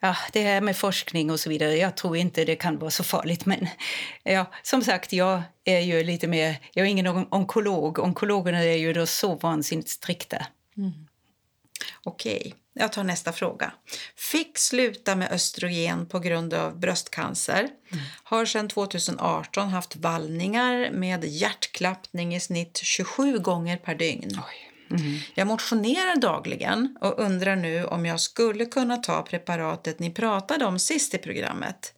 ja, 0.00 0.16
det 0.32 0.42
här 0.42 0.60
med 0.60 0.76
forskning 0.76 1.30
och 1.30 1.40
så 1.40 1.50
vidare, 1.50 1.76
jag 1.76 1.96
tror 1.96 2.16
inte 2.16 2.44
det 2.44 2.56
kan 2.56 2.78
vara 2.78 2.90
så 2.90 3.04
farligt. 3.04 3.46
Men 3.46 3.68
ja, 4.22 4.52
som 4.62 4.82
sagt, 4.82 5.12
jag 5.12 5.42
är 5.64 5.80
ju 5.80 6.02
lite 6.02 6.26
mer, 6.26 6.56
jag 6.72 6.86
är 6.86 6.90
ingen 6.90 7.06
on- 7.06 7.28
onkolog. 7.30 7.98
Onkologerna 7.98 8.58
är 8.64 8.76
ju 8.76 8.92
då 8.92 9.06
så 9.06 9.34
vansinnigt 9.34 9.88
strikta. 9.88 10.46
Okej, 12.02 12.54
jag 12.72 12.92
tar 12.92 13.04
nästa 13.04 13.32
fråga. 13.32 13.72
Fick 14.16 14.58
sluta 14.58 15.16
med 15.16 15.32
östrogen 15.32 16.06
på 16.06 16.18
grund 16.18 16.54
av 16.54 16.78
bröstcancer. 16.78 17.68
Har 18.22 18.46
sedan 18.46 18.68
2018 18.68 19.68
haft 19.68 19.96
vallningar 19.96 20.90
med 20.90 21.24
hjärtklappning 21.24 22.34
i 22.34 22.40
snitt 22.40 22.80
27 22.82 23.38
gånger 23.38 23.76
per 23.76 23.94
dygn. 23.94 24.30
Jag 25.34 25.46
motionerar 25.46 26.16
dagligen 26.16 26.96
och 27.00 27.18
undrar 27.18 27.56
nu 27.56 27.84
om 27.84 28.06
jag 28.06 28.20
skulle 28.20 28.66
kunna 28.66 28.96
ta 28.96 29.22
preparatet 29.22 29.98
ni 29.98 30.10
pratade 30.10 30.64
om 30.64 30.78
sist 30.78 31.14
i 31.14 31.18
programmet. 31.18 31.92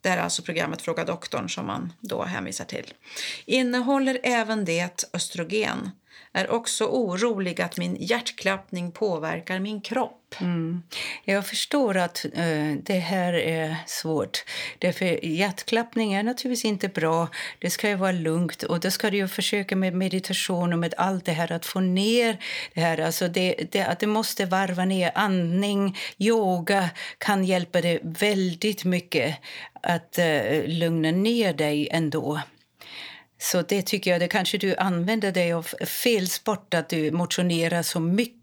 Det 0.00 0.08
är 0.08 0.18
alltså 0.18 0.42
programmet 0.42 0.82
Fråga 0.82 1.04
doktorn 1.04 1.48
som 1.48 1.66
man 1.66 1.92
då 2.00 2.22
hänvisar 2.24 2.64
till. 2.64 2.94
Innehåller 3.44 4.20
även 4.22 4.64
det 4.64 5.04
östrogen. 5.12 5.90
Är 6.38 6.50
också 6.50 6.84
orolig 6.84 7.60
att 7.60 7.78
min 7.78 7.96
hjärtklappning 8.00 8.92
påverkar 8.92 9.58
min 9.58 9.80
kropp. 9.80 10.34
Mm. 10.40 10.82
Jag 11.24 11.46
förstår 11.46 11.96
att 11.96 12.24
eh, 12.34 12.74
det 12.82 12.98
här 12.98 13.32
är 13.32 13.76
svårt. 13.86 14.44
Därför 14.78 15.24
hjärtklappning 15.24 16.12
är 16.12 16.22
naturligtvis 16.22 16.64
inte 16.64 16.88
bra. 16.88 17.28
Det 17.58 17.70
ska 17.70 17.88
ju 17.88 17.94
vara 17.94 18.12
lugnt 18.12 18.62
och 18.62 18.80
då 18.80 18.90
ska 18.90 19.10
du 19.10 19.16
ju 19.16 19.28
försöka 19.28 19.76
med 19.76 19.94
meditation 19.94 20.72
och 20.72 20.78
med 20.78 20.94
allt 20.96 21.24
det 21.24 21.32
här 21.32 21.52
att 21.52 21.66
få 21.66 21.80
ner 21.80 22.38
det 22.74 22.80
här. 22.80 22.98
Alltså 22.98 23.28
det, 23.28 23.54
det, 23.70 23.82
att 23.82 24.00
du 24.00 24.06
måste 24.06 24.46
varva 24.46 24.84
ner 24.84 25.12
andning, 25.14 25.96
yoga 26.18 26.90
kan 27.18 27.44
hjälpa 27.44 27.80
dig 27.80 28.00
väldigt 28.02 28.84
mycket 28.84 29.36
att 29.82 30.18
eh, 30.18 30.62
lugna 30.66 31.10
ner 31.10 31.52
dig 31.52 31.88
ändå. 31.90 32.40
Så 33.38 33.62
det 33.62 33.82
tycker 33.82 34.10
jag, 34.10 34.20
det 34.20 34.28
kanske 34.28 34.58
du 34.58 34.76
använder 34.76 35.32
dig 35.32 35.52
av 35.52 35.62
fel 35.86 36.28
sport 36.28 36.74
att 36.74 36.88
du 36.88 37.10
motionerar 37.10 37.82
så 37.82 38.00
mycket. 38.00 38.34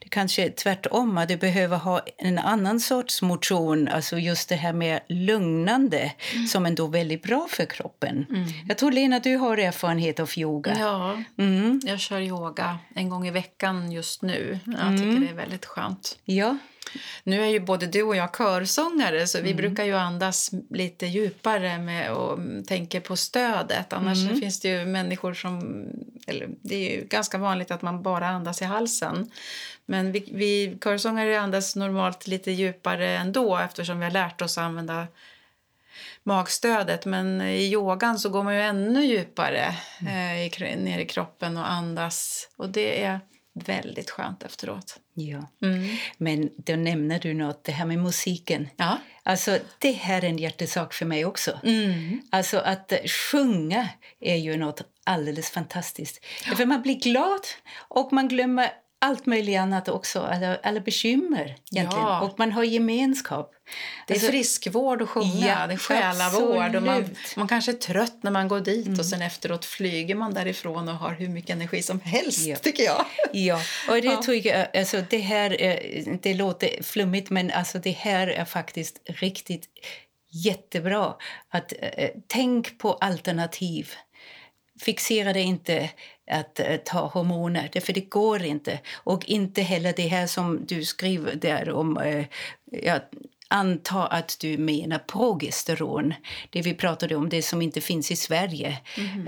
Det 0.00 0.08
kanske 0.08 0.44
är 0.44 0.50
tvärtom, 0.50 1.18
att 1.18 1.28
du 1.28 1.36
behöver 1.36 1.76
ha 1.76 2.00
en 2.18 2.38
annan 2.38 2.80
sorts 2.80 3.22
motion, 3.22 3.88
alltså 3.88 4.18
just 4.18 4.48
det 4.48 4.54
här 4.54 4.72
med 4.72 5.00
lugnande 5.08 6.12
som 6.48 6.66
ändå 6.66 6.86
är 6.86 6.90
väldigt 6.90 7.22
bra 7.22 7.46
för 7.50 7.64
kroppen. 7.64 8.26
Jag 8.68 8.78
tror 8.78 8.92
Lena, 8.92 9.18
du 9.18 9.36
har 9.36 9.56
erfarenhet 9.58 10.20
av 10.20 10.30
yoga. 10.36 10.76
Ja, 10.78 11.22
Mm. 11.38 11.80
jag 11.84 12.00
kör 12.00 12.20
yoga 12.20 12.78
en 12.94 13.08
gång 13.08 13.26
i 13.26 13.30
veckan 13.30 13.92
just 13.92 14.22
nu. 14.22 14.58
Jag 14.66 14.98
tycker 14.98 15.20
det 15.20 15.28
är 15.28 15.34
väldigt 15.34 15.66
skönt. 15.66 16.18
Ja. 16.24 16.58
Nu 17.24 17.42
är 17.42 17.46
ju 17.46 17.60
både 17.60 17.86
du 17.86 18.02
och 18.02 18.16
jag 18.16 18.36
körsångare 18.36 19.26
så 19.26 19.40
vi 19.40 19.54
brukar 19.54 19.84
ju 19.84 19.92
andas 19.92 20.50
lite 20.70 21.06
djupare 21.06 21.78
med 21.78 22.12
och 22.12 22.38
tänker 22.66 23.00
på 23.00 23.16
stödet. 23.16 23.92
Annars 23.92 24.40
finns 24.40 24.60
det 24.60 24.68
ju 24.68 24.84
människor 24.84 25.34
som... 25.34 25.86
Eller 26.26 26.48
det 26.62 26.74
är 26.74 26.96
ju 26.96 27.06
ganska 27.06 27.38
vanligt 27.38 27.70
att 27.70 27.82
man 27.82 28.02
bara 28.02 28.28
andas 28.28 28.62
i 28.62 28.64
halsen. 28.64 29.30
Men 29.86 30.12
vi, 30.12 30.28
vi 30.32 30.78
körsångare 30.84 31.40
andas 31.40 31.76
normalt 31.76 32.26
lite 32.26 32.50
djupare 32.50 33.16
ändå 33.16 33.56
eftersom 33.56 33.98
vi 33.98 34.04
har 34.04 34.12
lärt 34.12 34.42
oss 34.42 34.58
att 34.58 34.64
använda 34.64 35.06
magstödet. 36.22 37.06
Men 37.06 37.40
i 37.40 37.72
yogan 37.72 38.18
så 38.18 38.28
går 38.28 38.42
man 38.42 38.54
ju 38.54 38.60
ännu 38.60 39.06
djupare 39.06 39.76
eh, 40.06 40.46
i, 40.46 40.76
ner 40.76 40.98
i 40.98 41.06
kroppen 41.06 41.56
och 41.56 41.70
andas. 41.70 42.48
Och 42.56 42.68
det 42.68 43.04
är 43.04 43.20
väldigt 43.54 44.10
skönt 44.10 44.42
efteråt. 44.42 45.00
ja. 45.14 45.48
Mm. 45.62 45.96
Men 46.18 46.50
då 46.56 46.76
nämner 46.76 47.18
du 47.18 47.34
något, 47.34 47.64
det 47.64 47.72
här 47.72 47.86
med 47.86 47.98
musiken. 47.98 48.68
Ja. 48.76 48.98
Alltså, 49.22 49.58
det 49.78 49.92
här 49.92 50.24
är 50.24 50.28
en 50.28 50.38
hjärtesak 50.38 50.94
för 50.94 51.06
mig 51.06 51.24
också. 51.24 51.60
Mm. 51.64 52.20
Alltså 52.30 52.58
att 52.58 52.92
eh, 52.92 52.98
sjunga 52.98 53.88
är 54.20 54.36
ju 54.36 54.56
något 54.56 54.82
alldeles 55.04 55.50
fantastiskt. 55.50 56.24
För 56.56 56.66
man 56.66 56.82
blir 56.82 57.00
glad 57.00 57.40
och 57.76 58.12
man 58.12 58.28
glömmer 58.28 58.70
allt 59.04 59.26
möjligt 59.26 59.58
annat 59.58 59.88
också, 59.88 60.20
alla, 60.20 60.56
alla 60.62 60.80
bekymmer 60.80 61.56
egentligen. 61.72 62.06
Ja. 62.06 62.20
Och 62.20 62.38
man 62.38 62.52
har 62.52 62.64
gemenskap. 62.64 63.50
Det 64.06 64.12
är 64.12 64.16
Alltså, 64.16 64.30
friskvård 64.30 65.02
att 65.02 65.08
sjunga, 65.08 65.46
Ja, 65.46 65.66
det 65.66 65.72
är 65.72 65.76
själavård. 65.76 66.74
Och 66.76 66.82
man, 66.82 67.04
man 67.36 67.48
kanske 67.48 67.72
är 67.72 67.76
trött 67.76 68.18
när 68.22 68.30
man 68.30 68.48
går 68.48 68.60
dit 68.60 68.98
och 68.98 69.06
sen 69.06 69.22
efteråt 69.22 69.64
flyger 69.64 70.14
man 70.14 70.34
därifrån 70.34 70.88
och 70.88 70.94
har 70.94 71.12
hur 71.14 71.28
mycket 71.28 71.50
energi 71.50 71.82
som 71.82 72.00
helst, 72.00 72.46
Ja. 72.46 72.56
tycker 72.56 72.82
jag. 72.82 73.04
Ja, 73.32 73.60
och 73.88 73.94
det 73.94 74.08
Ja. 74.08 74.22
tycker 74.22 74.58
jag, 74.58 74.76
alltså 74.80 75.02
det 75.10 75.18
här, 75.18 75.60
är- 75.62 76.18
det 76.22 76.34
låter 76.34 76.82
flummigt 76.82 77.30
men 77.30 77.50
alltså 77.50 77.78
det 77.78 77.90
här 77.90 78.26
är 78.26 78.44
faktiskt 78.44 79.00
riktigt 79.04 79.64
jättebra. 80.30 81.14
Att 81.48 81.72
eh, 81.80 82.08
tänk 82.26 82.78
på 82.78 82.92
alternativ. 82.92 83.90
Fixera 84.80 85.32
dig 85.32 85.42
inte 85.42 85.90
att 86.30 86.60
eh, 86.60 86.76
ta 86.76 87.06
hormoner, 87.06 87.80
för 87.80 87.92
det 87.92 88.00
går 88.00 88.42
inte. 88.42 88.80
Och 88.94 89.24
inte 89.24 89.62
heller 89.62 89.92
det 89.96 90.06
här 90.06 90.26
som 90.26 90.66
du 90.66 90.84
skriver 90.84 91.34
där 91.34 91.70
om... 91.70 91.96
Eh, 91.98 92.26
ja, 92.70 93.00
jag 93.54 93.60
antar 93.60 94.08
att 94.10 94.36
du 94.40 94.58
menar 94.58 94.98
progesteron. 94.98 96.14
Det 96.50 96.62
vi 96.62 96.74
pratade 96.74 97.16
om, 97.16 97.28
det 97.28 97.42
som 97.42 97.62
inte 97.62 97.80
finns 97.80 98.10
i 98.10 98.16
Sverige, 98.16 98.78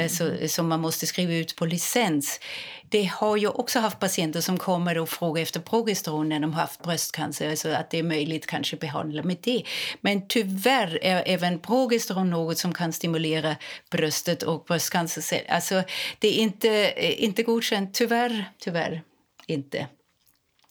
alltså, 0.00 0.48
som 0.48 0.68
man 0.68 0.80
måste 0.80 1.06
skriva 1.06 1.32
ut 1.32 1.56
på 1.56 1.66
licens. 1.66 2.40
Det 2.88 3.04
har 3.04 3.36
jag 3.36 3.60
också 3.60 3.78
haft 3.80 4.00
patienter 4.00 4.40
som 4.40 4.58
kommer 4.58 4.98
och 4.98 5.08
frågar 5.08 5.42
efter 5.42 5.60
progesteron 5.60 6.28
när 6.28 6.40
de 6.40 6.54
har 6.54 6.60
haft 6.60 6.82
bröstcancer, 6.82 7.50
alltså 7.50 7.68
att 7.68 7.90
det 7.90 7.98
är 7.98 8.02
möjligt 8.02 8.46
kanske 8.46 8.76
behandla 8.76 9.22
med 9.22 9.36
det. 9.40 9.62
Men 10.00 10.28
tyvärr 10.28 10.98
är 11.02 11.22
även 11.26 11.58
progesteron 11.58 12.30
något 12.30 12.58
som 12.58 12.74
kan 12.74 12.92
stimulera 12.92 13.56
bröstet 13.90 14.42
och 14.42 14.64
bröstcancer. 14.64 15.42
Alltså, 15.48 15.82
det 16.18 16.28
är 16.28 16.42
inte, 16.42 16.70
eh, 16.88 17.24
inte 17.24 17.42
godkänt, 17.42 17.94
tyvärr, 17.94 18.44
tyvärr 18.58 19.02
inte. 19.46 19.86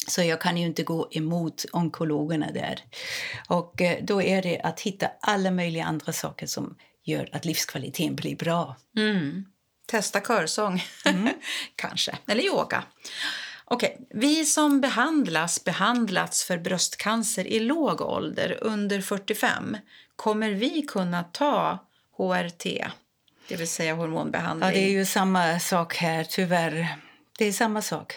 Så 0.07 0.23
jag 0.23 0.41
kan 0.41 0.57
ju 0.57 0.65
inte 0.65 0.83
gå 0.83 1.07
emot 1.11 1.65
onkologerna 1.71 2.51
där. 2.51 2.79
Och 3.47 3.81
eh, 3.81 4.03
då 4.03 4.21
är 4.21 4.41
det 4.41 4.59
att 4.59 4.79
hitta 4.79 5.11
alla 5.21 5.51
möjliga 5.51 5.85
andra 5.85 6.13
saker 6.13 6.47
som 6.47 6.75
gör 7.03 7.29
att 7.31 7.45
livskvaliteten 7.45 8.15
blir 8.15 8.35
bra. 8.35 8.75
Mm. 8.97 9.45
Testa 9.87 10.21
körsång, 10.21 10.83
kanske. 11.75 12.17
Eller 12.27 12.43
yoga. 12.43 12.83
Okej, 13.65 14.07
Vi 14.09 14.45
som 14.45 14.81
behandlas 14.81 15.63
behandlats 15.63 16.43
för 16.43 16.57
bröstcancer 16.57 17.47
i 17.47 17.59
låg 17.59 18.01
ålder, 18.01 18.57
under 18.61 19.01
45. 19.01 19.77
Kommer 20.15 20.51
vi 20.51 20.81
kunna 20.81 21.23
ta 21.23 21.79
HRT, 22.17 22.85
det 23.47 23.55
vill 23.55 23.67
säga 23.67 23.93
hormonbehandling? 23.93 24.69
Ja, 24.69 24.75
det 24.75 24.83
är 24.83 24.91
ju 24.91 25.05
samma 25.05 25.59
sak 25.59 25.95
här, 25.95 26.23
tyvärr. 26.23 26.95
Det 27.37 27.45
är 27.45 27.51
samma 27.51 27.81
sak. 27.81 28.13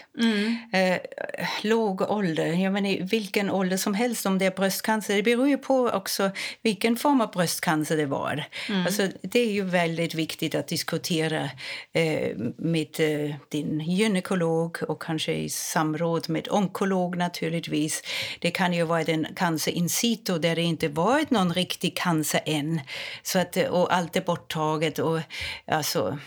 Eh, 0.73 0.99
låg 1.63 2.01
ålder, 2.03 2.47
jag 2.47 2.73
menar, 2.73 3.11
vilken 3.11 3.51
ålder 3.51 3.77
som 3.77 3.95
helst, 3.95 4.27
om 4.27 4.39
det 4.39 4.47
är 4.47 4.51
bröstcancer, 4.51 5.17
det 5.17 5.23
beror 5.23 5.49
ju 5.49 5.59
på 5.59 5.89
också 5.89 6.31
vilken 6.63 6.97
form 6.97 7.21
av 7.21 7.31
bröstcancer 7.31 7.97
det 7.97 8.07
var. 8.07 8.45
Alltså, 8.87 9.09
det 9.23 9.41
är 9.41 9.53
ju 9.53 9.63
väldigt 9.63 10.15
viktigt 10.15 10.55
att 10.55 10.69
diskutera 10.69 11.51
eh, 11.93 12.37
med 12.57 13.01
eh, 13.01 13.35
din 13.49 13.81
gynekolog 13.81 14.77
och 14.89 15.03
kanske 15.03 15.33
i 15.33 15.49
samråd 15.49 16.29
med 16.29 16.49
onkolog 16.51 17.17
naturligtvis. 17.17 18.03
Det 18.39 18.51
kan 18.51 18.73
ju 18.73 18.83
vara 18.83 19.03
en 19.03 19.27
cancer 19.37 19.73
in 19.73 19.89
situ 19.89 20.39
där 20.39 20.57
det 20.57 20.63
inte 20.63 20.89
varit 20.89 21.31
någon 21.31 21.55
riktig 21.55 21.97
cancer 21.97 22.41
än. 22.45 22.81
Så 23.23 23.39
att, 23.39 23.57
och 23.57 23.95
allt 23.95 24.17
är 24.17 24.21
borttaget. 24.21 24.99
Och, 24.99 25.21
alltså, 25.67 26.19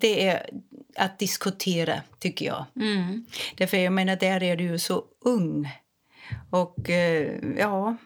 det 0.00 0.28
är 0.28 0.50
att 0.96 1.18
diskutera, 1.18 2.02
tycker 2.18 2.46
jag. 2.46 2.64
Mm. 2.76 3.26
Därför 3.56 3.76
jag 3.76 3.92
menar, 3.92 4.16
där 4.16 4.42
är 4.42 4.56
du 4.56 4.64
ju 4.64 4.78
så 4.78 5.04
ung. 5.24 5.70
Och 6.50 6.90
eh, 6.90 7.32
ja, 7.56 7.96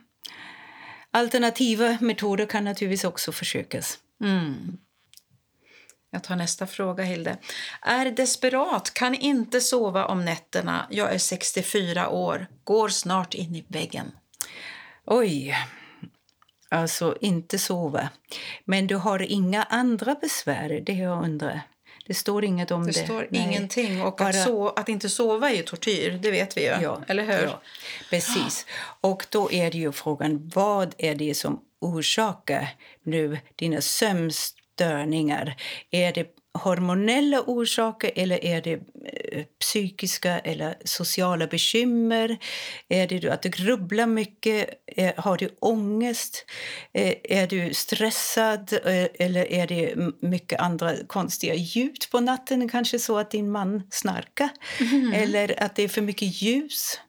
alternativa 1.10 1.98
metoder 2.00 2.46
kan 2.46 2.64
naturligtvis 2.64 3.04
också 3.04 3.32
försökas. 3.32 3.98
Mm. 4.20 4.78
Jag 6.10 6.24
tar 6.24 6.36
nästa 6.36 6.66
fråga, 6.66 7.04
Hilde. 7.04 7.36
Är 7.82 8.10
desperat, 8.10 8.94
kan 8.94 9.14
inte 9.14 9.60
sova 9.60 10.06
om 10.06 10.24
nätterna. 10.24 10.86
Jag 10.90 11.14
är 11.14 11.18
64 11.18 12.08
år, 12.08 12.46
går 12.64 12.88
snart 12.88 13.34
in 13.34 13.56
i 13.56 13.64
väggen. 13.68 14.12
Oj, 15.04 15.54
alltså 16.72 17.16
inte 17.20 17.58
sova. 17.58 18.08
Men 18.64 18.86
du 18.86 18.96
har 18.96 19.22
inga 19.22 19.62
andra 19.62 20.14
besvär, 20.14 20.80
det 20.86 20.92
jag 20.92 21.24
undrar. 21.24 21.60
Det 22.06 22.14
står 22.14 22.44
inget 22.44 22.70
om 22.70 22.86
det. 22.86 22.92
Det 22.92 23.04
står 23.04 23.26
Nej. 23.30 23.42
ingenting. 23.42 24.02
Och 24.02 24.16
Bara- 24.16 24.28
att, 24.28 24.44
so 24.44 24.66
att 24.68 24.88
inte 24.88 25.08
sova 25.08 25.50
är 25.50 25.54
ju 25.54 25.62
tortyr, 25.62 26.18
det 26.22 26.30
vet 26.30 26.56
vi 26.56 26.60
ju. 26.60 26.66
Ja, 26.82 27.02
Eller 27.08 27.24
hur? 27.24 27.44
Ja, 27.46 27.60
precis. 28.10 28.66
Och 29.00 29.26
då 29.30 29.52
är 29.52 29.70
det 29.70 29.78
ju 29.78 29.92
frågan, 29.92 30.50
vad 30.54 30.94
är 30.98 31.14
det 31.14 31.34
som 31.34 31.60
orsakar 31.80 32.68
nu 33.02 33.38
dina 33.56 33.80
sömnstörningar? 33.80 35.56
Är 35.90 36.12
det 36.12 36.26
hormonella 36.54 37.40
orsaker 37.46 38.10
eller 38.16 38.44
är 38.44 38.60
det 38.62 38.72
eh, 38.72 39.44
psykiska 39.60 40.38
eller 40.38 40.74
sociala 40.84 41.46
bekymmer? 41.46 42.38
Är 42.88 43.06
det 43.06 43.28
att 43.30 43.42
du 43.42 43.48
grubblar 43.48 44.06
mycket? 44.06 44.68
Eh, 44.86 45.12
Har 45.16 45.36
du 45.36 45.48
ångest? 45.60 46.44
Eh, 46.94 47.14
Är 47.24 47.46
du 47.46 47.74
stressad? 47.74 48.72
Eller 49.14 49.52
är 49.52 49.66
det 49.66 49.94
mycket 50.20 50.60
andra 50.60 50.92
konstiga 51.06 51.54
ljud 51.54 51.96
på 52.10 52.20
natten? 52.20 52.68
Kanske 52.68 52.98
så 52.98 53.18
att 53.18 53.30
din 53.30 53.50
man 53.50 53.82
snarkar? 53.90 54.48
Eller 55.14 55.62
att 55.62 55.76
det 55.76 55.82
är 55.82 55.88
för 55.88 56.02
mycket 56.02 56.42
ljus? 56.42 57.00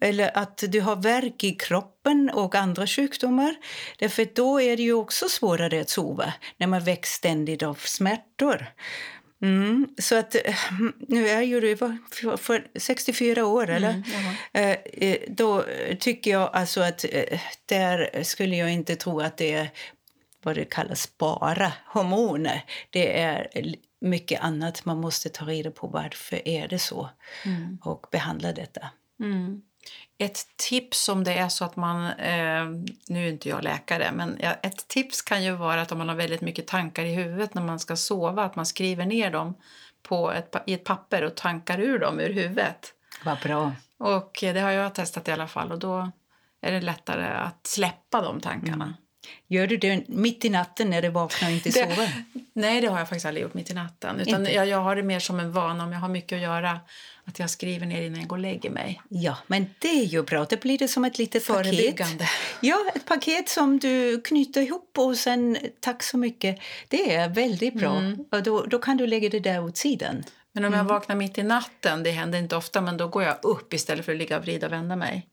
Eller 0.00 0.38
att 0.38 0.64
du 0.68 0.80
har 0.80 0.96
värk 0.96 1.44
i 1.44 1.52
kroppen 1.52 2.30
och 2.30 2.54
andra 2.54 2.86
sjukdomar. 2.86 3.54
Därför 3.98 4.28
då 4.34 4.60
är 4.60 4.76
det 4.76 4.82
ju 4.82 4.92
också 4.92 5.28
svårare 5.28 5.80
att 5.80 5.90
sova 5.90 6.32
när 6.56 6.66
man 6.66 6.84
väcks 6.84 7.10
ständigt 7.10 7.62
av 7.62 7.74
smärtor. 7.74 8.66
Mm, 9.42 9.88
så 9.98 10.16
att 10.16 10.34
eh, 10.34 10.54
nu 11.08 11.28
är 11.28 11.42
ju 11.42 11.60
du 11.60 11.76
för, 11.76 12.36
för 12.36 12.66
64 12.74 13.46
år, 13.46 13.70
eller? 13.70 14.02
Eh, 14.52 14.70
eh, 14.70 15.18
då 15.28 15.64
tycker 16.00 16.30
jag 16.30 16.50
alltså 16.52 16.80
att 16.80 17.04
eh, 17.04 17.40
där 17.66 18.22
skulle 18.22 18.56
jag 18.56 18.72
inte 18.72 18.96
tro 18.96 19.20
att 19.20 19.36
det 19.36 19.52
är 19.52 19.70
vad 20.42 20.54
det 20.54 20.64
kallas 20.64 21.18
bara 21.18 21.72
hormoner. 21.86 22.64
Det 22.90 23.20
är 23.20 23.48
mycket 24.00 24.40
annat. 24.40 24.84
Man 24.84 25.00
måste 25.00 25.28
ta 25.28 25.44
reda 25.44 25.70
på 25.70 25.86
varför 25.86 26.48
är 26.48 26.68
det 26.68 26.78
så 26.78 27.10
och 27.84 28.06
behandla 28.10 28.52
detta. 28.52 28.90
Mm. 29.20 29.62
Ett 30.18 30.56
tips 30.56 31.08
om 31.08 31.24
det 31.24 31.34
är 31.34 31.48
så 31.48 31.64
att 31.64 31.76
man, 31.76 32.06
eh, 32.06 32.64
nu 33.08 33.26
är 33.26 33.28
inte 33.28 33.48
jag 33.48 33.64
läkare, 33.64 34.12
men 34.12 34.40
ett 34.40 34.88
tips 34.88 35.22
kan 35.22 35.44
ju 35.44 35.52
vara 35.52 35.80
att 35.80 35.92
om 35.92 35.98
man 35.98 36.08
har 36.08 36.16
väldigt 36.16 36.40
mycket 36.40 36.66
tankar 36.66 37.04
i 37.04 37.14
huvudet 37.14 37.54
när 37.54 37.62
man 37.62 37.78
ska 37.78 37.96
sova, 37.96 38.44
att 38.44 38.56
man 38.56 38.66
skriver 38.66 39.06
ner 39.06 39.30
dem 39.30 39.54
på 40.02 40.32
ett, 40.32 40.56
i 40.66 40.72
ett 40.74 40.84
papper 40.84 41.24
och 41.24 41.34
tankar 41.34 41.80
ur 41.80 41.98
dem 41.98 42.20
ur 42.20 42.32
huvudet. 42.32 42.94
Vad 43.24 43.38
bra. 43.38 43.72
Och 43.98 44.44
eh, 44.44 44.54
det 44.54 44.60
har 44.60 44.70
jag 44.70 44.94
testat 44.94 45.28
i 45.28 45.32
alla 45.32 45.46
fall 45.46 45.72
och 45.72 45.78
då 45.78 46.10
är 46.60 46.72
det 46.72 46.80
lättare 46.80 47.26
att 47.26 47.66
släppa 47.66 48.22
de 48.22 48.40
tankarna. 48.40 48.94
Gör 49.48 49.66
du 49.66 49.76
det 49.76 50.08
mitt 50.08 50.44
i 50.44 50.48
natten 50.48 50.90
när 50.90 51.02
du 51.02 51.08
vaknar 51.08 51.48
och 51.48 51.54
inte 51.54 51.68
Det- 51.68 51.72
sover? 51.94 52.12
Nej, 52.52 52.80
det 52.80 52.86
har 52.86 52.98
jag 52.98 53.08
faktiskt 53.08 53.26
aldrig 53.26 53.42
gjort 53.42 53.54
mitt 53.54 53.70
i 53.70 53.74
natten. 53.74 54.20
Utan 54.20 54.44
jag, 54.44 54.68
jag 54.68 54.78
har 54.80 54.96
det 54.96 55.02
mer 55.02 55.20
som 55.20 55.40
en 55.40 55.52
vana 55.52 55.84
om 55.84 55.92
jag 55.92 56.00
har 56.00 56.08
mycket 56.08 56.36
att 56.36 56.42
göra. 56.42 56.80
Att 57.24 57.38
jag 57.38 57.50
skriver 57.50 57.86
ner 57.86 58.02
innan 58.02 58.20
jag 58.20 58.28
går 58.28 58.36
och 58.36 58.42
lägger 58.42 58.70
mig. 58.70 59.02
Ja, 59.08 59.36
men 59.46 59.66
det 59.78 59.88
är 59.88 60.04
ju 60.04 60.22
bra. 60.22 60.44
Det 60.44 60.60
blir 60.60 60.78
det 60.78 60.88
som 60.88 61.04
ett 61.04 61.18
litet 61.18 61.46
paket. 61.46 61.64
Förebyggande. 61.66 62.28
Ja, 62.60 62.76
ett 62.94 63.04
paket 63.06 63.48
som 63.48 63.78
du 63.78 64.20
knyter 64.20 64.62
ihop 64.62 64.98
och 64.98 65.16
sen 65.16 65.56
tack 65.80 66.02
så 66.02 66.18
mycket. 66.18 66.58
Det 66.88 67.14
är 67.14 67.28
väldigt 67.28 67.74
bra. 67.74 68.02
Och 68.32 68.42
då, 68.42 68.62
då 68.62 68.78
kan 68.78 68.96
du 68.96 69.06
lägga 69.06 69.28
det 69.28 69.40
där 69.40 69.64
åt 69.64 69.76
sidan. 69.76 70.24
Men 70.52 70.64
om 70.64 70.72
jag 70.72 70.84
vaknar 70.84 71.16
mitt 71.16 71.38
i 71.38 71.42
natten, 71.42 72.02
det 72.02 72.10
händer 72.10 72.38
inte 72.38 72.56
ofta, 72.56 72.80
men 72.80 72.96
då 72.96 73.08
går 73.08 73.22
jag 73.22 73.36
upp 73.42 73.74
istället 73.74 74.04
för 74.04 74.12
att 74.12 74.18
ligga 74.18 74.36
och 74.36 74.42
vrida 74.42 74.66
och 74.66 74.72
vända 74.72 74.96
mig. 74.96 75.26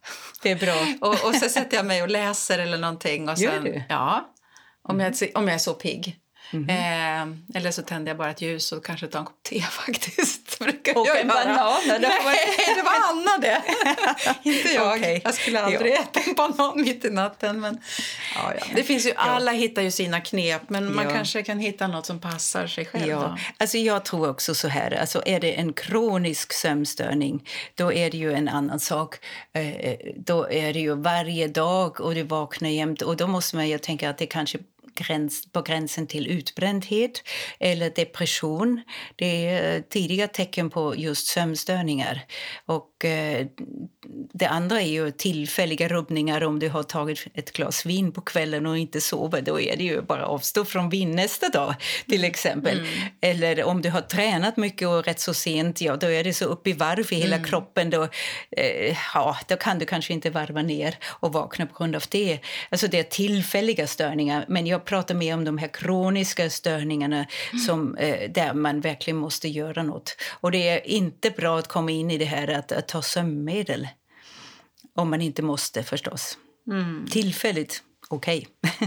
Det 0.42 0.50
är 0.50 0.56
bra. 0.56 1.08
Och, 1.08 1.28
och 1.28 1.34
så 1.34 1.48
sätter 1.48 1.76
jag 1.76 1.86
mig 1.86 2.02
och 2.02 2.08
läser 2.08 2.58
eller 2.58 2.78
någonting. 2.78 3.28
Och 3.28 3.38
Gör 3.38 3.50
sen, 3.50 3.64
du? 3.64 3.82
Ja, 3.88 4.34
om, 4.82 5.00
jag, 5.00 5.14
om 5.34 5.48
jag 5.48 5.54
är 5.54 5.58
så 5.58 5.74
pigg. 5.74 6.16
Eh, 6.52 7.22
eller 7.54 7.70
så 7.70 7.82
tänder 7.82 8.10
jag 8.10 8.16
bara 8.18 8.30
ett 8.30 8.40
ljus 8.40 8.72
och 8.72 8.84
kanske 8.84 9.06
tar 9.06 9.18
en 9.18 9.24
kopp 9.24 9.42
te 9.42 9.60
faktiskt. 9.70 10.44
Och 10.96 11.16
en 11.16 11.28
banan? 11.28 11.80
Nej, 11.86 12.00
det 12.76 12.82
var 12.82 13.10
Anna 13.10 13.38
det. 13.40 13.62
Inte 14.50 14.68
jag. 14.68 14.96
Okej. 14.98 15.20
Jag 15.24 15.34
skulle 15.34 15.60
aldrig 15.60 15.92
äta 15.94 16.20
en 16.26 16.34
banan 16.34 16.80
mitt 16.82 17.04
i 17.04 17.10
natten. 17.10 17.60
Men, 17.60 17.78
ja, 18.34 18.52
ja. 18.60 18.66
Det 18.74 18.82
finns 18.82 19.06
ju, 19.06 19.12
alla 19.16 19.50
hittar 19.52 19.82
ju 19.82 19.90
sina 19.90 20.20
knep, 20.20 20.62
men 20.68 20.94
man 20.94 21.04
Ja. 21.04 21.10
kanske 21.10 21.42
kan 21.42 21.58
hitta 21.58 21.86
något 21.86 22.06
som 22.06 22.20
passar 22.20 22.66
sig 22.66 22.84
själv. 22.84 23.06
Ja, 23.08 23.16
Då. 23.20 23.38
alltså 23.58 23.78
jag 23.78 24.04
tror 24.04 24.28
också 24.30 24.54
så 24.54 24.68
här, 24.68 25.00
alltså 25.00 25.22
är 25.26 25.40
det 25.40 25.52
en 25.52 25.72
kronisk 25.72 26.52
sömnstörning, 26.52 27.48
då 27.74 27.92
är 27.92 28.10
det 28.10 28.16
ju 28.18 28.32
en 28.34 28.48
annan 28.48 28.80
sak. 28.80 29.16
Eh, 29.52 29.94
då 30.16 30.50
är 30.50 30.72
det 30.72 30.80
ju 30.80 30.94
varje 30.94 31.48
dag 31.48 32.00
och 32.00 32.14
du 32.14 32.22
vaknar 32.22 32.68
jämt 32.68 33.02
och 33.02 33.16
då 33.16 33.26
måste 33.26 33.56
man 33.56 33.68
ju 33.68 33.78
tänka 33.78 34.10
att 34.10 34.18
det 34.18 34.26
kanske 34.26 34.58
gräns, 34.98 35.52
på 35.52 35.62
gränsen 35.62 36.06
till 36.06 36.26
utbrändhet 36.26 37.22
eller 37.60 37.90
depression. 37.90 38.82
Det 39.16 39.46
är 39.46 39.76
eh, 39.76 39.82
tidiga 39.82 40.28
tecken 40.28 40.70
på 40.70 40.96
just 40.96 41.26
sömnstörningar. 41.26 42.20
Och 42.66 43.04
eh, 43.04 43.46
det 44.32 44.46
andra 44.46 44.80
är 44.80 44.88
ju 44.88 45.10
tillfälliga 45.10 45.88
rubbningar 45.88 46.44
om 46.44 46.58
du 46.58 46.68
har 46.68 46.82
tagit 46.82 47.26
ett 47.34 47.52
glas 47.52 47.86
vin 47.86 48.12
på 48.12 48.20
kvällen 48.20 48.66
och 48.66 48.78
inte 48.78 49.00
sover. 49.00 49.42
Då 49.42 49.60
är 49.60 49.76
det 49.76 49.84
ju 49.84 50.02
bara 50.02 50.22
att 50.22 50.28
avstå 50.28 50.64
från 50.64 50.90
vin 50.90 51.10
nästa 51.10 51.48
dag 51.48 51.74
till 52.08 52.24
exempel. 52.24 52.86
Eller 53.20 53.64
om 53.64 53.82
du 53.82 53.90
har 53.90 54.00
tränat 54.00 54.56
mycket 54.56 54.88
och 54.88 55.04
rätt 55.04 55.20
så 55.20 55.34
sent, 55.34 55.80
ja 55.80 55.96
då 55.96 56.06
är 56.06 56.24
det 56.24 56.34
så 56.34 56.44
upp 56.44 56.66
i 56.66 56.72
varv 56.72 57.12
i 57.12 57.14
hela 57.14 57.44
kroppen. 57.44 57.90
Då, 57.90 58.02
eh, 58.50 58.96
ja, 59.14 59.36
då 59.48 59.56
kan 59.56 59.78
du 59.78 59.86
kanske 59.86 60.12
inte 60.12 60.30
varva 60.30 60.62
ner 60.62 60.98
och 61.04 61.32
vakna 61.32 61.66
på 61.66 61.78
grund 61.78 61.96
av 61.96 62.02
det. 62.08 62.38
Alltså 62.70 62.86
det 62.86 62.98
är 62.98 63.02
tillfälliga 63.02 63.86
störningar, 63.86 64.44
men 64.48 64.66
jag 64.66 64.84
pratar 64.88 65.14
mer 65.14 65.34
om 65.34 65.44
de 65.44 65.58
här 65.58 65.68
kroniska 65.68 66.50
störningarna 66.50 67.26
som, 67.66 67.96
eh, 67.96 68.30
där 68.30 68.54
man 68.54 68.80
verkligen 68.80 69.16
måste 69.16 69.48
göra 69.48 69.82
något. 69.82 70.16
Och 70.40 70.50
det 70.50 70.68
är 70.68 70.86
inte 70.86 71.30
bra 71.30 71.58
att 71.58 71.68
komma 71.68 71.90
in 71.90 72.10
i 72.10 72.18
det 72.18 72.24
här 72.24 72.48
att, 72.48 72.72
att 72.72 72.88
ta 72.88 73.02
sömnmedel. 73.02 73.88
Om 74.94 75.10
man 75.10 75.20
inte 75.20 75.42
måste 75.42 75.82
förstås. 75.82 76.38
Tillfälligt, 77.10 77.82
okej. 78.08 78.46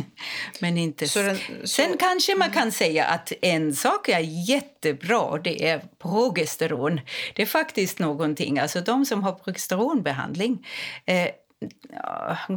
Men 0.60 0.78
inte... 0.78 1.08
Så 1.08 1.20
den- 1.22 1.38
så- 1.38 1.68
Sen 1.68 1.98
kanske 1.98 2.36
man 2.36 2.52
kan 2.52 2.72
säga 2.72 3.06
att 3.06 3.32
en 3.42 3.76
sak 3.76 4.10
är 4.10 4.20
jättebra, 4.50 5.38
det 5.44 5.68
är 5.68 5.82
progesteron. 6.02 7.02
Det 7.36 7.42
är 7.42 7.46
faktiskt 7.46 8.00
någonting, 8.00 8.60
alltså 8.60 8.82
de 8.82 9.06
som 9.06 9.24
har 9.24 9.32
progesteronbehandling 9.34 10.68
eh, 11.06 11.28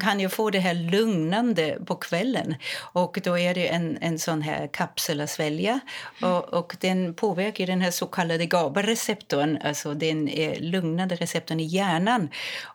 kan 0.01 0.21
ju 0.21 0.29
få 0.29 0.51
det 0.51 0.59
här 0.59 0.75
lugnande 0.75 1.79
på 1.87 1.95
kvällen. 1.95 2.55
Och 2.77 3.19
då 3.25 3.39
är 3.39 3.55
det 3.55 3.69
en, 3.69 3.99
en 4.01 4.19
sån 4.19 4.43
här 4.43 4.67
kapsel 4.67 5.21
att 5.21 5.31
svälja. 5.31 5.81
Och, 6.23 6.55
och 6.55 6.77
den 6.81 7.15
påverkar 7.15 7.67
den 7.67 7.81
här 7.81 7.91
så 7.91 8.07
kallade 8.07 8.47
GABA-receptorn, 8.47 9.59
alltså 9.65 9.95
den 9.95 10.31
lugnande 10.59 11.17
receptorn 11.17 11.61
i 11.61 11.65
hjärnan. 11.65 12.29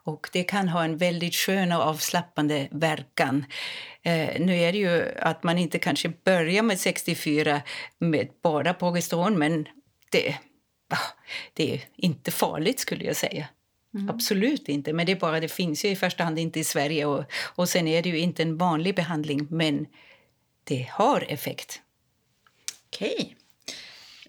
Och 0.04 0.30
det 0.34 0.44
kan 0.44 0.70
ha 0.70 0.84
en 0.84 0.98
väldigt 0.98 1.36
skön 1.36 1.72
och 1.72 1.82
avslappnande 1.82 2.68
verkan. 2.72 3.46
Eh, 4.02 4.42
nu 4.42 4.56
är 4.56 4.72
det 4.72 4.78
ju 4.78 5.20
att 5.20 5.44
man 5.44 5.58
inte 5.58 5.80
kanske 5.80 6.10
börjar 6.10 6.64
med 6.64 6.80
64 6.80 7.62
med 8.00 8.28
bara 8.44 8.74
progesteron, 8.74 9.38
men 9.38 9.68
det, 10.12 10.36
ah, 10.90 11.14
det 11.54 11.74
är 11.74 11.82
inte 11.96 12.32
farligt 12.32 12.80
skulle 12.80 13.06
jag 13.06 13.16
säga. 13.16 13.48
Absolut 14.10 14.70
inte, 14.70 14.94
men 14.94 15.06
det 15.06 15.12
är 15.12 15.16
bara 15.16 15.40
det 15.40 15.48
finns 15.48 15.86
ju 15.86 15.90
i 15.90 15.96
första 15.96 16.24
hand 16.24 16.40
inte 16.40 16.60
i 16.60 16.64
Sverige 16.64 17.06
och, 17.06 17.24
och 17.56 17.70
sen 17.70 17.88
är 17.88 18.02
det 18.02 18.10
ju 18.10 18.20
inte 18.20 18.44
en 18.44 18.58
vanlig 18.58 18.96
behandling, 18.96 19.48
men 19.50 19.86
det 20.64 20.90
har 20.92 21.26
effekt. 21.30 21.82
Okej. 22.88 23.36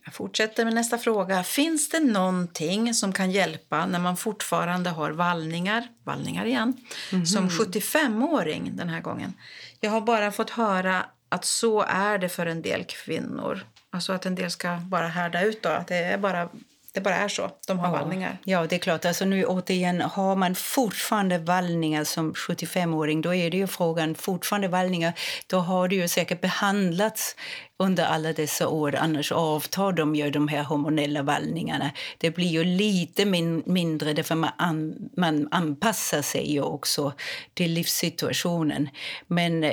Jag 0.05 0.15
fortsätter 0.15 0.65
med 0.65 0.75
nästa 0.75 0.99
fråga. 0.99 1.43
Finns 1.43 1.89
det 1.89 2.01
någonting 2.01 2.95
som 2.95 3.13
kan 3.13 3.31
hjälpa 3.31 3.87
när 3.87 3.99
man 3.99 4.17
fortfarande 4.17 4.91
har 4.91 5.11
vallningar, 5.11 5.89
vallningar 6.05 6.45
igen, 6.45 6.77
mm 7.13 7.25
-hmm. 7.25 7.27
som 7.27 7.49
75-åring 7.49 8.73
den 8.77 8.89
här 8.89 9.01
gången? 9.01 9.35
Jag 9.81 9.91
har 9.91 10.01
bara 10.01 10.33
fått 10.33 10.51
höra 10.51 11.07
att 11.29 11.45
så 11.45 11.83
är 11.83 12.19
det 12.19 12.29
för 12.29 12.47
en 12.47 12.63
del 12.63 12.85
kvinnor. 12.85 13.67
Alltså 13.91 14.13
att 14.13 14.27
en 14.27 14.35
del 14.35 14.51
ska 14.51 14.77
bara 14.77 15.09
härda 15.09 15.43
ut 15.43 15.63
då, 15.63 15.69
att 15.69 15.89
det 15.89 15.97
är 15.97 16.19
bara 16.19 16.49
det 16.93 17.01
bara 17.01 17.17
är 17.17 17.29
så. 17.29 17.51
De 17.67 17.79
har 17.79 17.87
ja. 17.87 17.93
vallningar. 17.93 18.39
Ja, 18.45 18.67
det 18.67 18.77
är 18.77 18.81
klart. 18.81 19.05
Alltså 19.05 19.25
nu 19.25 19.45
återigen, 19.45 20.01
har 20.01 20.37
man 20.37 20.55
fortfarande 20.55 21.39
vallningar 21.39 22.05
som 22.05 22.33
75-åring, 22.33 23.23
då 23.23 23.35
är 23.35 23.51
det 23.51 23.57
ju 23.57 23.67
frågan 23.67 24.15
fortfarande 24.15 24.69
vallningar. 24.69 25.13
Då 25.47 25.59
har 25.59 25.89
det 25.89 25.95
ju 25.95 26.09
säkert 26.09 26.41
behandlats 26.41 27.37
under 27.81 28.05
alla 28.05 28.33
dessa 28.33 28.69
år. 28.69 28.95
Annars 28.95 29.33
avtar 29.33 29.93
de 29.93 30.15
ju 30.15 30.31
de 30.31 30.49
här 30.49 30.63
hormonella 30.63 31.23
vallningarna. 31.23 31.91
Det 32.19 32.31
blir 32.31 32.47
ju 32.47 32.65
lite 32.65 33.25
min 33.25 33.63
mindre 33.67 34.13
därför 34.13 34.35
man, 34.35 34.51
an 34.57 35.11
man 35.17 35.49
anpassar 35.51 36.23
sig 36.23 36.53
ju 36.53 36.63
också 36.63 37.13
till 37.55 37.73
livssituationen. 37.73 38.89
Men 39.27 39.65
eh, 39.65 39.73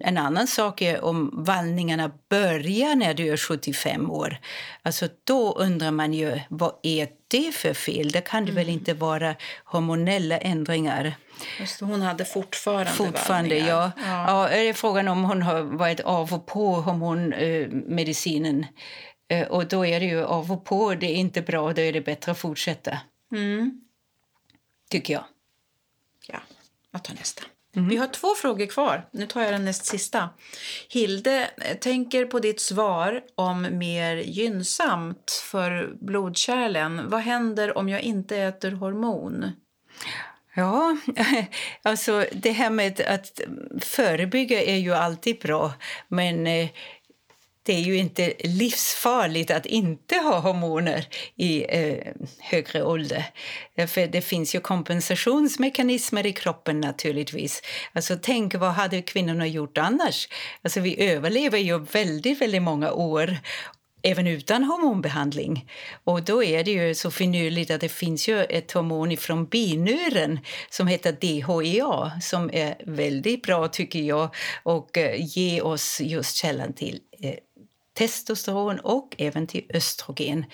en 0.00 0.18
annan 0.18 0.46
sak 0.46 0.82
är 0.82 1.04
om 1.04 1.30
vallningarna 1.32 2.10
börjar 2.30 2.94
när 2.94 3.14
du 3.14 3.28
är 3.28 3.36
75 3.36 4.10
år. 4.10 4.38
Alltså 4.82 5.08
då 5.24 5.52
undrar 5.52 5.90
man 5.90 6.14
ju 6.14 6.40
vad 6.48 6.72
är 6.82 7.08
det 7.28 7.54
för 7.54 7.74
fel? 7.74 8.10
Det 8.10 8.20
kan 8.20 8.44
det 8.44 8.52
mm. 8.52 8.64
väl 8.64 8.74
inte 8.74 8.94
vara 8.94 9.34
hormonella 9.64 10.38
ändringar? 10.38 11.14
Just, 11.60 11.80
hon 11.80 12.02
hade 12.02 12.24
fortfarande 12.24 12.90
Fortfarande, 12.90 13.58
ja. 13.58 13.92
ja. 13.96 14.24
ja. 14.26 14.48
Är 14.48 14.64
det 14.64 14.74
frågan 14.74 15.08
om 15.08 15.24
hon 15.24 15.42
har 15.42 15.62
varit 15.62 16.00
av 16.00 16.34
och 16.34 16.46
på 16.46 16.74
hormonmedicinen. 16.74 18.66
Eh, 19.28 19.46
och 19.48 19.68
då 19.68 19.86
är 19.86 20.00
det 20.00 20.06
ju 20.06 20.24
av 20.24 20.52
och 20.52 20.64
på, 20.64 20.94
det 20.94 21.06
är 21.06 21.14
inte 21.14 21.42
bra, 21.42 21.72
då 21.72 21.82
är 21.82 21.92
det 21.92 22.00
bättre 22.00 22.32
att 22.32 22.38
fortsätta. 22.38 22.98
Mm. 23.32 23.80
Tycker 24.90 25.14
jag. 25.14 25.24
Ja, 26.26 26.38
jag 26.92 27.04
tar 27.04 27.14
nästa. 27.14 27.42
Mm. 27.76 27.88
Vi 27.88 27.96
har 27.96 28.06
två 28.06 28.34
frågor 28.34 28.66
kvar. 28.66 29.08
Nu 29.10 29.26
tar 29.26 29.42
jag 29.42 29.52
den 29.52 29.64
näst 29.64 29.84
sista. 29.84 30.28
Hilde 30.88 31.50
eh, 31.56 31.76
tänker 31.76 32.24
på 32.24 32.38
ditt 32.38 32.60
svar 32.60 33.22
om 33.34 33.78
mer 33.78 34.16
gynnsamt 34.16 35.30
för 35.50 35.94
blodkärlen. 36.00 37.10
Vad 37.10 37.20
händer 37.20 37.78
om 37.78 37.88
jag 37.88 38.00
inte 38.00 38.36
äter 38.36 38.70
hormon? 38.70 39.52
Ja, 40.56 40.96
alltså 41.82 42.26
det 42.32 42.52
här 42.52 42.70
med 42.70 43.00
att 43.00 43.40
förebygga 43.80 44.62
är 44.62 44.76
ju 44.76 44.94
alltid 44.94 45.38
bra. 45.38 45.72
Men 46.08 46.46
eh, 46.46 46.68
det 47.62 47.72
är 47.72 47.80
ju 47.80 47.96
inte 47.96 48.32
livsfarligt 48.44 49.50
att 49.50 49.66
inte 49.66 50.16
ha 50.16 50.38
hormoner 50.38 51.06
i 51.34 51.64
eh, 51.68 52.12
högre 52.40 52.82
ålder. 52.82 53.24
För 53.86 54.06
det 54.06 54.20
finns 54.22 54.54
ju 54.54 54.60
kompensationsmekanismer 54.60 56.26
i 56.26 56.32
kroppen 56.32 56.80
naturligtvis. 56.80 57.62
Alltså 57.92 58.18
tänk 58.22 58.54
vad 58.54 58.70
hade 58.70 59.02
kvinnorna 59.02 59.46
gjort 59.46 59.78
annars? 59.78 60.28
Alltså 60.62 60.80
vi 60.80 61.10
överlever 61.10 61.58
ju 61.58 61.78
väldigt, 61.78 62.40
väldigt 62.40 62.62
många 62.62 62.92
år 62.92 63.38
även 64.06 64.26
utan 64.26 64.64
hormonbehandling. 64.64 65.70
Och 66.04 66.22
då 66.22 66.44
är 66.44 66.64
det 66.64 66.70
ju 66.70 66.94
så 66.94 67.10
finurligt 67.10 67.70
att 67.70 67.80
det 67.80 67.88
finns 67.88 68.28
ju 68.28 68.44
ett 68.44 68.72
hormon 68.72 69.16
från 69.16 69.46
binuren 69.46 70.40
som 70.70 70.86
heter 70.86 71.12
DHEA 71.12 72.20
som 72.20 72.50
är 72.52 72.76
väldigt 72.86 73.42
bra 73.42 73.68
tycker 73.68 74.00
jag 74.00 74.34
och 74.62 74.98
eh, 74.98 75.38
ger 75.38 75.66
oss 75.66 76.00
just 76.00 76.36
källan 76.36 76.72
till 76.72 77.00
eh, 77.22 77.34
testosteron 77.94 78.80
och 78.80 79.14
även 79.18 79.46
till 79.46 79.66
östrogen. 79.74 80.44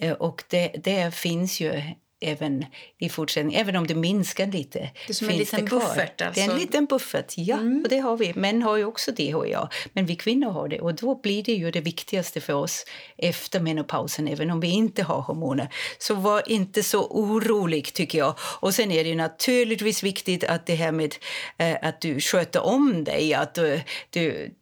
Eh, 0.00 0.12
och 0.12 0.44
det, 0.48 0.68
det 0.84 1.14
finns 1.14 1.60
ju 1.60 1.82
även 2.20 2.64
i 2.98 3.08
fortsättningen, 3.08 3.60
även 3.60 3.76
om 3.76 3.86
det 3.86 3.94
minskar 3.94 4.46
lite. 4.46 4.78
Det 4.78 5.12
är 5.12 5.14
som 5.14 5.28
en 5.28 5.36
liten 5.36 5.64
buffert? 5.64 6.20
Alltså. 6.20 6.40
Det 6.40 6.46
är 6.46 6.50
en 6.50 6.58
liten 6.58 6.86
buffert, 6.86 7.34
ja. 7.36 7.56
Mm. 7.56 7.82
Och 7.82 7.88
det 7.88 7.98
har 7.98 8.16
vi. 8.16 8.34
Män 8.34 8.62
har 8.62 8.76
ju 8.76 8.84
också 8.84 9.12
DHA, 9.12 9.68
men 9.92 10.06
vi 10.06 10.16
kvinnor 10.16 10.50
har 10.50 10.68
det. 10.68 10.80
Och 10.80 10.94
då 10.94 11.14
blir 11.14 11.42
det 11.42 11.52
ju 11.52 11.70
det 11.70 11.80
viktigaste 11.80 12.40
för 12.40 12.52
oss 12.52 12.84
efter 13.16 13.60
menopausen, 13.60 14.28
även 14.28 14.50
om 14.50 14.60
vi 14.60 14.68
inte 14.68 15.02
har 15.02 15.20
hormoner. 15.20 15.68
Så 15.98 16.14
var 16.14 16.42
inte 16.50 16.82
så 16.82 17.06
orolig, 17.06 17.92
tycker 17.92 18.18
jag. 18.18 18.34
Och 18.40 18.74
sen 18.74 18.90
är 18.90 19.04
det 19.04 19.14
naturligtvis 19.14 20.02
viktigt 20.02 20.44
att 20.44 20.66
det 20.66 20.74
här 20.74 20.92
med 20.92 21.14
eh, 21.58 21.76
att 21.82 22.00
du 22.00 22.20
sköter 22.20 22.62
om 22.62 23.04
dig, 23.04 23.34
att 23.34 23.54
du, 23.54 23.80
du 24.10 24.54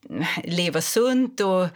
lever 0.44 0.81
sunt 0.81 1.40
och 1.40 1.66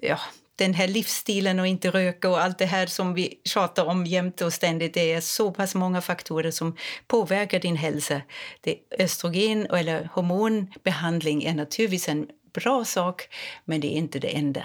ja, 0.00 0.18
den 0.58 0.74
här 0.74 0.88
livsstilen 0.88 1.58
och 1.58 1.66
inte 1.66 1.90
röka 1.90 2.30
och 2.30 2.40
allt 2.40 2.58
det 2.58 2.66
här 2.66 2.86
som 2.86 3.14
vi 3.14 3.40
tjatar 3.44 3.84
om 3.84 4.06
jämt 4.06 4.40
och 4.40 4.52
ständigt. 4.52 4.94
Det 4.94 5.12
är 5.12 5.20
så 5.20 5.50
pass 5.52 5.74
många 5.74 6.00
faktorer 6.00 6.50
som 6.50 6.76
påverkar 7.06 7.60
din 7.60 7.76
hälsa. 7.76 8.20
Det 8.60 8.78
östrogen 8.98 9.66
eller 9.66 10.08
hormonbehandling 10.12 11.44
är 11.44 11.54
naturligtvis 11.54 12.08
en 12.08 12.28
bra 12.52 12.84
sak, 12.84 13.28
men 13.64 13.80
det 13.80 13.94
är 13.94 13.98
inte 13.98 14.18
det 14.18 14.36
enda. 14.36 14.62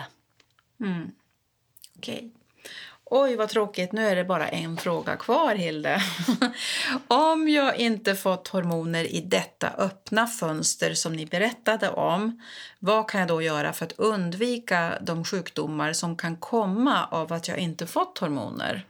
Mm. 0.79 1.12
Okej. 1.97 2.15
Okay. 2.15 2.29
Oj, 3.15 3.36
vad 3.36 3.49
tråkigt. 3.49 3.91
Nu 3.91 4.08
är 4.08 4.15
det 4.15 4.23
bara 4.23 4.47
en 4.47 4.78
fråga 4.78 5.15
kvar, 5.15 5.56
Hilde. 5.56 6.02
om 7.08 7.49
jag 7.49 7.78
inte 7.78 8.15
fått 8.15 8.47
hormoner 8.47 9.15
i 9.15 9.21
detta 9.21 9.69
öppna 9.78 10.28
fönster 10.28 10.93
som 10.93 11.13
ni 11.13 11.26
berättade 11.26 11.89
om, 11.89 12.41
vad 12.80 13.10
kan 13.10 13.19
jag 13.19 13.28
då 13.28 13.41
göra 13.41 13.73
för 13.73 13.86
att 13.86 13.99
undvika 13.99 14.97
de 15.02 15.26
sjukdomar 15.26 15.93
som 15.93 16.17
kan 16.17 16.38
komma 16.38 17.08
av 17.12 17.34
att 17.34 17.47
jag 17.47 17.58
inte 17.58 17.88
fått 17.88 18.17
hormoner? 18.17 18.86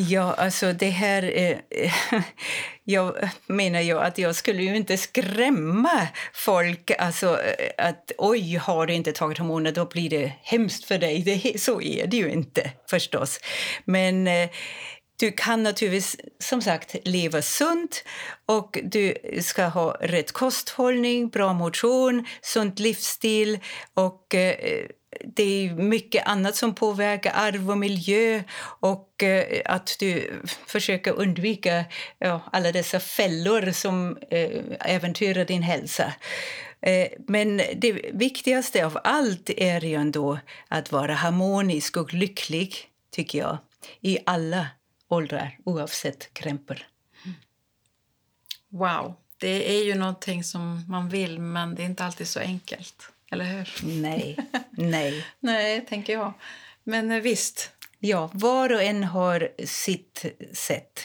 Ja, 0.00 0.34
alltså 0.34 0.72
det 0.72 0.90
här... 0.90 1.32
Eh, 1.36 1.58
jag 2.84 3.14
menar 3.46 3.80
ju 3.80 3.98
att 3.98 4.18
jag 4.18 4.36
skulle 4.36 4.62
ju 4.62 4.76
inte 4.76 4.96
skrämma 4.96 6.08
folk. 6.32 6.90
Alltså 6.98 7.42
eh, 7.42 7.86
att 7.88 8.12
oj, 8.18 8.56
har 8.56 8.86
du 8.86 8.94
inte 8.94 9.12
tagit 9.12 9.38
hormoner 9.38 9.72
då 9.72 9.84
blir 9.84 10.10
det 10.10 10.32
hemskt 10.42 10.84
för 10.84 10.98
dig. 10.98 11.22
Det, 11.22 11.60
så 11.60 11.80
är 11.80 12.06
det 12.06 12.16
ju 12.16 12.30
inte 12.30 12.70
förstås. 12.90 13.40
Men 13.84 14.26
eh, 14.26 14.50
du 15.16 15.32
kan 15.32 15.62
naturligtvis 15.62 16.16
som 16.38 16.62
sagt 16.62 16.96
leva 17.04 17.42
sunt 17.42 18.04
och 18.46 18.78
du 18.82 19.14
ska 19.42 19.64
ha 19.64 19.96
rätt 20.00 20.32
kosthållning, 20.32 21.28
bra 21.28 21.52
motion, 21.52 22.26
sunt 22.42 22.78
livsstil 22.78 23.58
och 23.94 24.34
eh, 24.34 24.86
det 25.24 25.42
är 25.42 25.74
mycket 25.74 26.26
annat 26.26 26.56
som 26.56 26.74
påverkar 26.74 27.32
arv 27.34 27.70
och 27.70 27.78
miljö 27.78 28.42
och 28.80 29.22
eh, 29.22 29.62
att 29.64 29.96
du 29.98 30.40
försöker 30.66 31.12
undvika 31.12 31.84
ja, 32.18 32.40
alla 32.52 32.72
dessa 32.72 33.00
fällor 33.00 33.72
som 33.72 34.18
eh, 34.30 34.60
äventyrar 34.80 35.44
din 35.44 35.62
hälsa. 35.62 36.12
Eh, 36.80 37.08
men 37.26 37.56
det 37.76 37.92
viktigaste 38.12 38.86
av 38.86 38.98
allt 39.04 39.50
är 39.50 39.84
ju 39.84 39.94
ändå 39.94 40.38
att 40.68 40.92
vara 40.92 41.14
harmonisk 41.14 41.96
och 41.96 42.14
lycklig, 42.14 42.76
tycker 43.10 43.38
jag, 43.38 43.58
i 44.00 44.18
alla 44.26 44.66
åldrar, 45.08 45.58
oavsett 45.64 46.34
krämpor. 46.34 46.86
Wow. 48.68 49.14
Det 49.40 49.78
är 49.78 49.84
ju 49.84 49.94
någonting 49.94 50.44
som 50.44 50.84
man 50.88 51.08
vill, 51.08 51.40
men 51.40 51.74
det 51.74 51.82
är 51.82 51.86
inte 51.86 52.04
alltid 52.04 52.28
så 52.28 52.40
enkelt. 52.40 53.12
Eller 53.30 53.44
hur? 53.44 53.68
Nej. 53.82 54.36
Nej. 54.70 55.24
Nej, 55.40 55.86
tänker 55.86 56.12
jag. 56.12 56.32
Men 56.84 57.12
eh, 57.12 57.20
visst. 57.20 57.70
Ja, 57.98 58.30
var 58.32 58.72
och 58.72 58.82
en 58.82 59.04
har 59.04 59.48
sitt 59.64 60.24
sätt. 60.52 61.00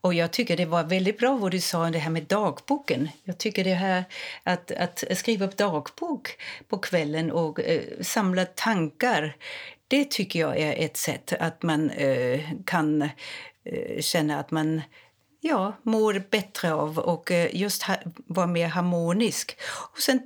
Och 0.00 0.14
jag 0.14 0.30
tycker 0.30 0.56
det 0.56 0.66
var 0.66 0.84
väldigt 0.84 1.18
bra 1.18 1.36
vad 1.36 1.50
du 1.50 1.60
sa 1.60 1.90
det 1.90 1.98
här 1.98 2.10
med 2.10 2.22
dagboken. 2.22 3.08
Jag 3.24 3.38
tycker 3.38 3.64
det 3.64 3.74
här 3.74 4.04
att, 4.42 4.70
att 4.70 5.04
skriva 5.14 5.46
upp 5.46 5.56
dagbok 5.56 6.28
på 6.68 6.78
kvällen 6.78 7.30
och 7.30 7.60
eh, 7.60 7.82
samla 8.00 8.44
tankar. 8.44 9.36
Det 9.88 10.10
tycker 10.10 10.40
jag 10.40 10.58
är 10.58 10.84
ett 10.84 10.96
sätt 10.96 11.32
att 11.40 11.62
man 11.62 11.90
eh, 11.90 12.40
kan 12.66 13.02
eh, 13.64 14.00
känna 14.00 14.38
att 14.38 14.50
man 14.50 14.82
ja, 15.40 15.72
mår 15.82 16.22
bättre 16.30 16.72
av 16.72 16.98
och 16.98 17.30
eh, 17.30 17.56
just 17.56 17.82
ha, 17.82 17.96
vara 18.26 18.46
mer 18.46 18.68
harmonisk. 18.68 19.56
Och 19.92 19.98
sen 19.98 20.20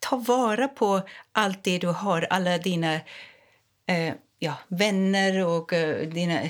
ta 0.00 0.16
vara 0.16 0.68
på 0.68 1.02
allt 1.32 1.64
det 1.64 1.78
du 1.78 1.86
har, 1.86 2.26
alla 2.30 2.58
dina 2.58 2.94
eh, 3.86 4.14
ja, 4.38 4.54
vänner 4.68 5.46
och 5.46 5.72
eh, 5.72 6.08
dina, 6.08 6.40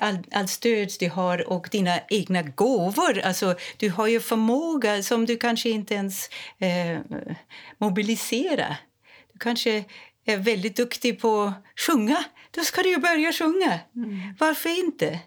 all, 0.00 0.18
all 0.32 0.48
stöd 0.48 0.92
du 1.00 1.08
har 1.08 1.48
och 1.48 1.68
dina 1.70 2.00
egna 2.08 2.42
gåvor. 2.42 3.20
Alltså, 3.20 3.54
du 3.76 3.90
har 3.90 4.06
ju 4.06 4.20
förmåga 4.20 5.02
som 5.02 5.26
du 5.26 5.36
kanske 5.36 5.70
inte 5.70 5.94
ens 5.94 6.30
eh, 6.58 6.98
mobiliserar. 7.78 8.76
Du 9.32 9.38
kanske 9.38 9.84
är 10.24 10.36
väldigt 10.36 10.76
duktig 10.76 11.20
på 11.20 11.42
att 11.42 11.80
sjunga. 11.86 12.24
Då 12.50 12.60
ska 12.60 12.82
du 12.82 12.88
ju 12.88 12.98
börja 12.98 13.32
sjunga. 13.32 13.78
Mm. 13.96 14.34
Varför 14.38 14.78
inte? 14.78 15.18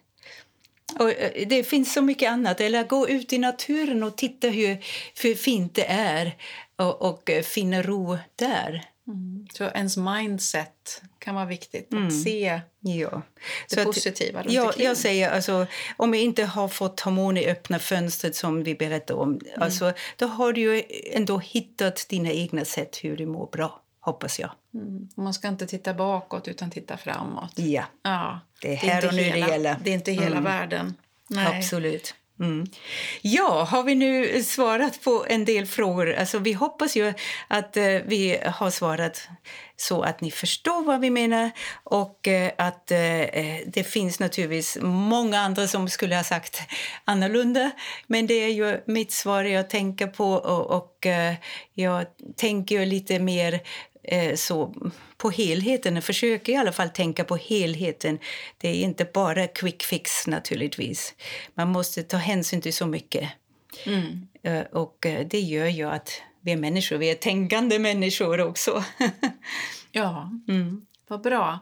Och 1.00 1.12
eh, 1.12 1.48
det 1.48 1.64
finns 1.64 1.94
så 1.94 2.02
mycket 2.02 2.32
annat. 2.32 2.62
Eller 2.62 2.84
gå 2.84 3.10
ut 3.10 3.34
i 3.34 3.38
naturen 3.38 4.04
och 4.04 4.18
titta 4.18 4.48
hur, 4.48 4.78
hur 5.24 5.36
fint 5.36 5.76
det 5.76 5.86
är 5.90 6.36
och, 6.84 7.02
och 7.02 7.30
finna 7.44 7.82
ro 7.82 8.18
där. 8.36 8.84
Mm. 9.08 9.48
Så 9.54 9.64
ens 9.64 9.98
mindset 9.98 11.02
kan 11.20 11.36
vara 11.36 11.46
viktigt. 11.46 11.94
Att 11.94 12.14
se 12.24 12.62
Ja. 12.80 13.22
det 13.70 13.76
Så 13.76 13.80
att- 13.80 13.86
positiva 13.86 14.44
runt 14.44 14.54
Ja, 14.54 14.74
jag 14.78 14.98
säger 14.98 15.30
alltså, 15.32 15.66
om 15.98 16.12
vi 16.12 16.18
inte 16.20 16.44
har 16.46 16.68
fått 16.68 17.00
hormoner 17.00 17.42
i 17.42 17.50
öppna 17.50 17.80
fönstret 17.80 18.36
som 18.36 18.64
vi 18.64 18.76
berättar 18.76 19.16
om, 19.16 19.30
Mm. 19.30 19.42
alltså, 19.62 19.94
då 20.18 20.26
har 20.28 20.54
du 20.54 20.84
ändå 21.12 21.38
hittat 21.40 22.06
dina 22.10 22.32
egna 22.32 22.66
sätt 22.66 22.98
hur 23.04 23.18
du 23.18 23.26
mår 23.26 23.48
bra, 23.52 23.82
hoppas 24.00 24.40
jag. 24.40 24.52
Mm. 24.74 25.10
Man 25.16 25.34
ska 25.34 25.48
inte 25.48 25.68
titta 25.68 25.94
bakåt 25.94 26.48
utan 26.48 26.72
titta 26.72 26.98
framåt. 26.98 27.52
Ja, 27.56 27.84
Ja, 28.04 28.40
Det 28.62 28.72
är 28.72 28.76
här 28.76 28.96
inte 28.96 29.08
och 29.08 29.14
nu 29.14 29.22
det 29.24 29.30
hela, 29.30 29.50
gäller. 29.50 29.78
Det 29.84 29.90
är 29.90 29.94
inte 29.94 30.12
hela 30.12 30.42
världen. 30.42 30.96
Nej. 31.28 31.58
absolut. 31.58 32.16
Mm. 32.44 32.66
Ja, 33.22 33.64
har 33.64 33.84
vi 33.84 33.96
nu 33.96 34.44
svarat 34.44 35.02
på 35.04 35.26
en 35.30 35.46
del 35.46 35.66
frågor? 35.66 36.14
Alltså, 36.14 36.39
vi 36.39 36.54
hoppas 36.54 36.96
ju 36.96 37.14
att 37.48 37.78
eh, 37.78 37.84
vi 37.86 38.39
har 38.46 38.70
svarat 38.70 39.28
så 39.76 40.02
att 40.02 40.22
ni 40.22 40.32
förstår 40.32 40.84
vad 40.84 41.02
vi 41.02 41.10
menar 41.10 41.52
och 41.84 42.28
eh, 42.28 42.52
att 42.58 42.91
eh, 42.91 43.22
eh 43.22 43.62
det 43.68 43.84
finns 43.84 44.20
naturligtvis 44.20 44.78
många 44.82 45.39
andra 45.39 45.68
som 45.68 45.89
skulle 45.89 46.16
ha 46.16 46.24
sagt 46.24 46.62
annorlunda. 47.06 47.72
Men 48.08 48.28
det 48.28 48.34
är 48.34 48.48
ju 48.48 48.82
mitt 48.86 49.12
svar 49.12 49.44
jag 49.44 49.70
tänker 49.70 50.08
på 50.08 50.34
och, 50.34 50.78
och 50.78 51.06
eh, 51.06 51.34
jag 51.74 52.06
tänker 52.36 52.80
ju 52.80 52.86
lite 52.86 53.20
mer 53.20 53.62
så 54.36 54.74
på 55.18 55.30
helheten. 55.30 55.95
Jag 55.95 56.04
försöker 56.04 56.54
i 56.54 56.56
alla 56.56 56.72
fall 56.72 56.89
tänka 56.89 57.24
på 57.24 57.36
helheten. 57.36 58.20
Det 58.58 58.70
är 58.70 58.74
inte 58.84 59.06
bara 59.14 59.47
quick 59.47 59.84
fix 59.84 60.28
naturligtvis. 60.28 61.14
Man 61.54 61.70
måste 61.70 62.04
ta 62.04 62.18
hänsyn 62.18 62.62
till 62.62 62.74
så 62.74 62.86
mycket. 62.86 63.30
Mm. 63.86 64.28
Eh, 64.43 64.62
Och 64.72 65.06
eh, 65.06 65.28
det 65.28 65.39
gör 65.39 65.68
ju 65.68 65.89
att 65.89 66.22
vi 66.41 66.51
är 66.51 66.58
människor, 66.58 66.97
vi 66.97 67.12
är 67.12 67.16
tänkande 67.16 67.80
människor 67.80 68.41
också. 68.41 68.84
Ja, 69.95 70.32
mm. 70.47 70.86
vad 71.08 71.22
bra. 71.22 71.60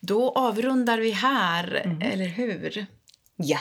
Då 0.00 0.30
avrundar 0.32 0.98
vi 0.98 1.10
här, 1.10 1.82
Mm. 1.84 2.02
eller 2.02 2.26
hur? 2.26 2.86
Ja, 3.36 3.58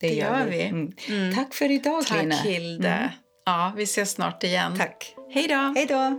det, 0.00 0.08
Det 0.08 0.14
gör 0.14 0.46
vi. 0.46 0.62
Mm. 0.62 0.92
Mm. 1.08 1.34
Tack 1.34 1.54
för 1.54 1.70
idag, 1.70 2.06
Tack, 2.06 2.22
Lina. 2.22 2.34
Hilde. 2.36 3.12
Ja, 3.44 3.72
vi 3.76 3.82
ses 3.82 4.10
snart 4.10 4.44
igen. 4.44 4.78
Tack. 4.78 5.14
Hej 5.30 5.48
då! 5.48 5.72
Hej 5.76 5.86
då. 5.86 6.18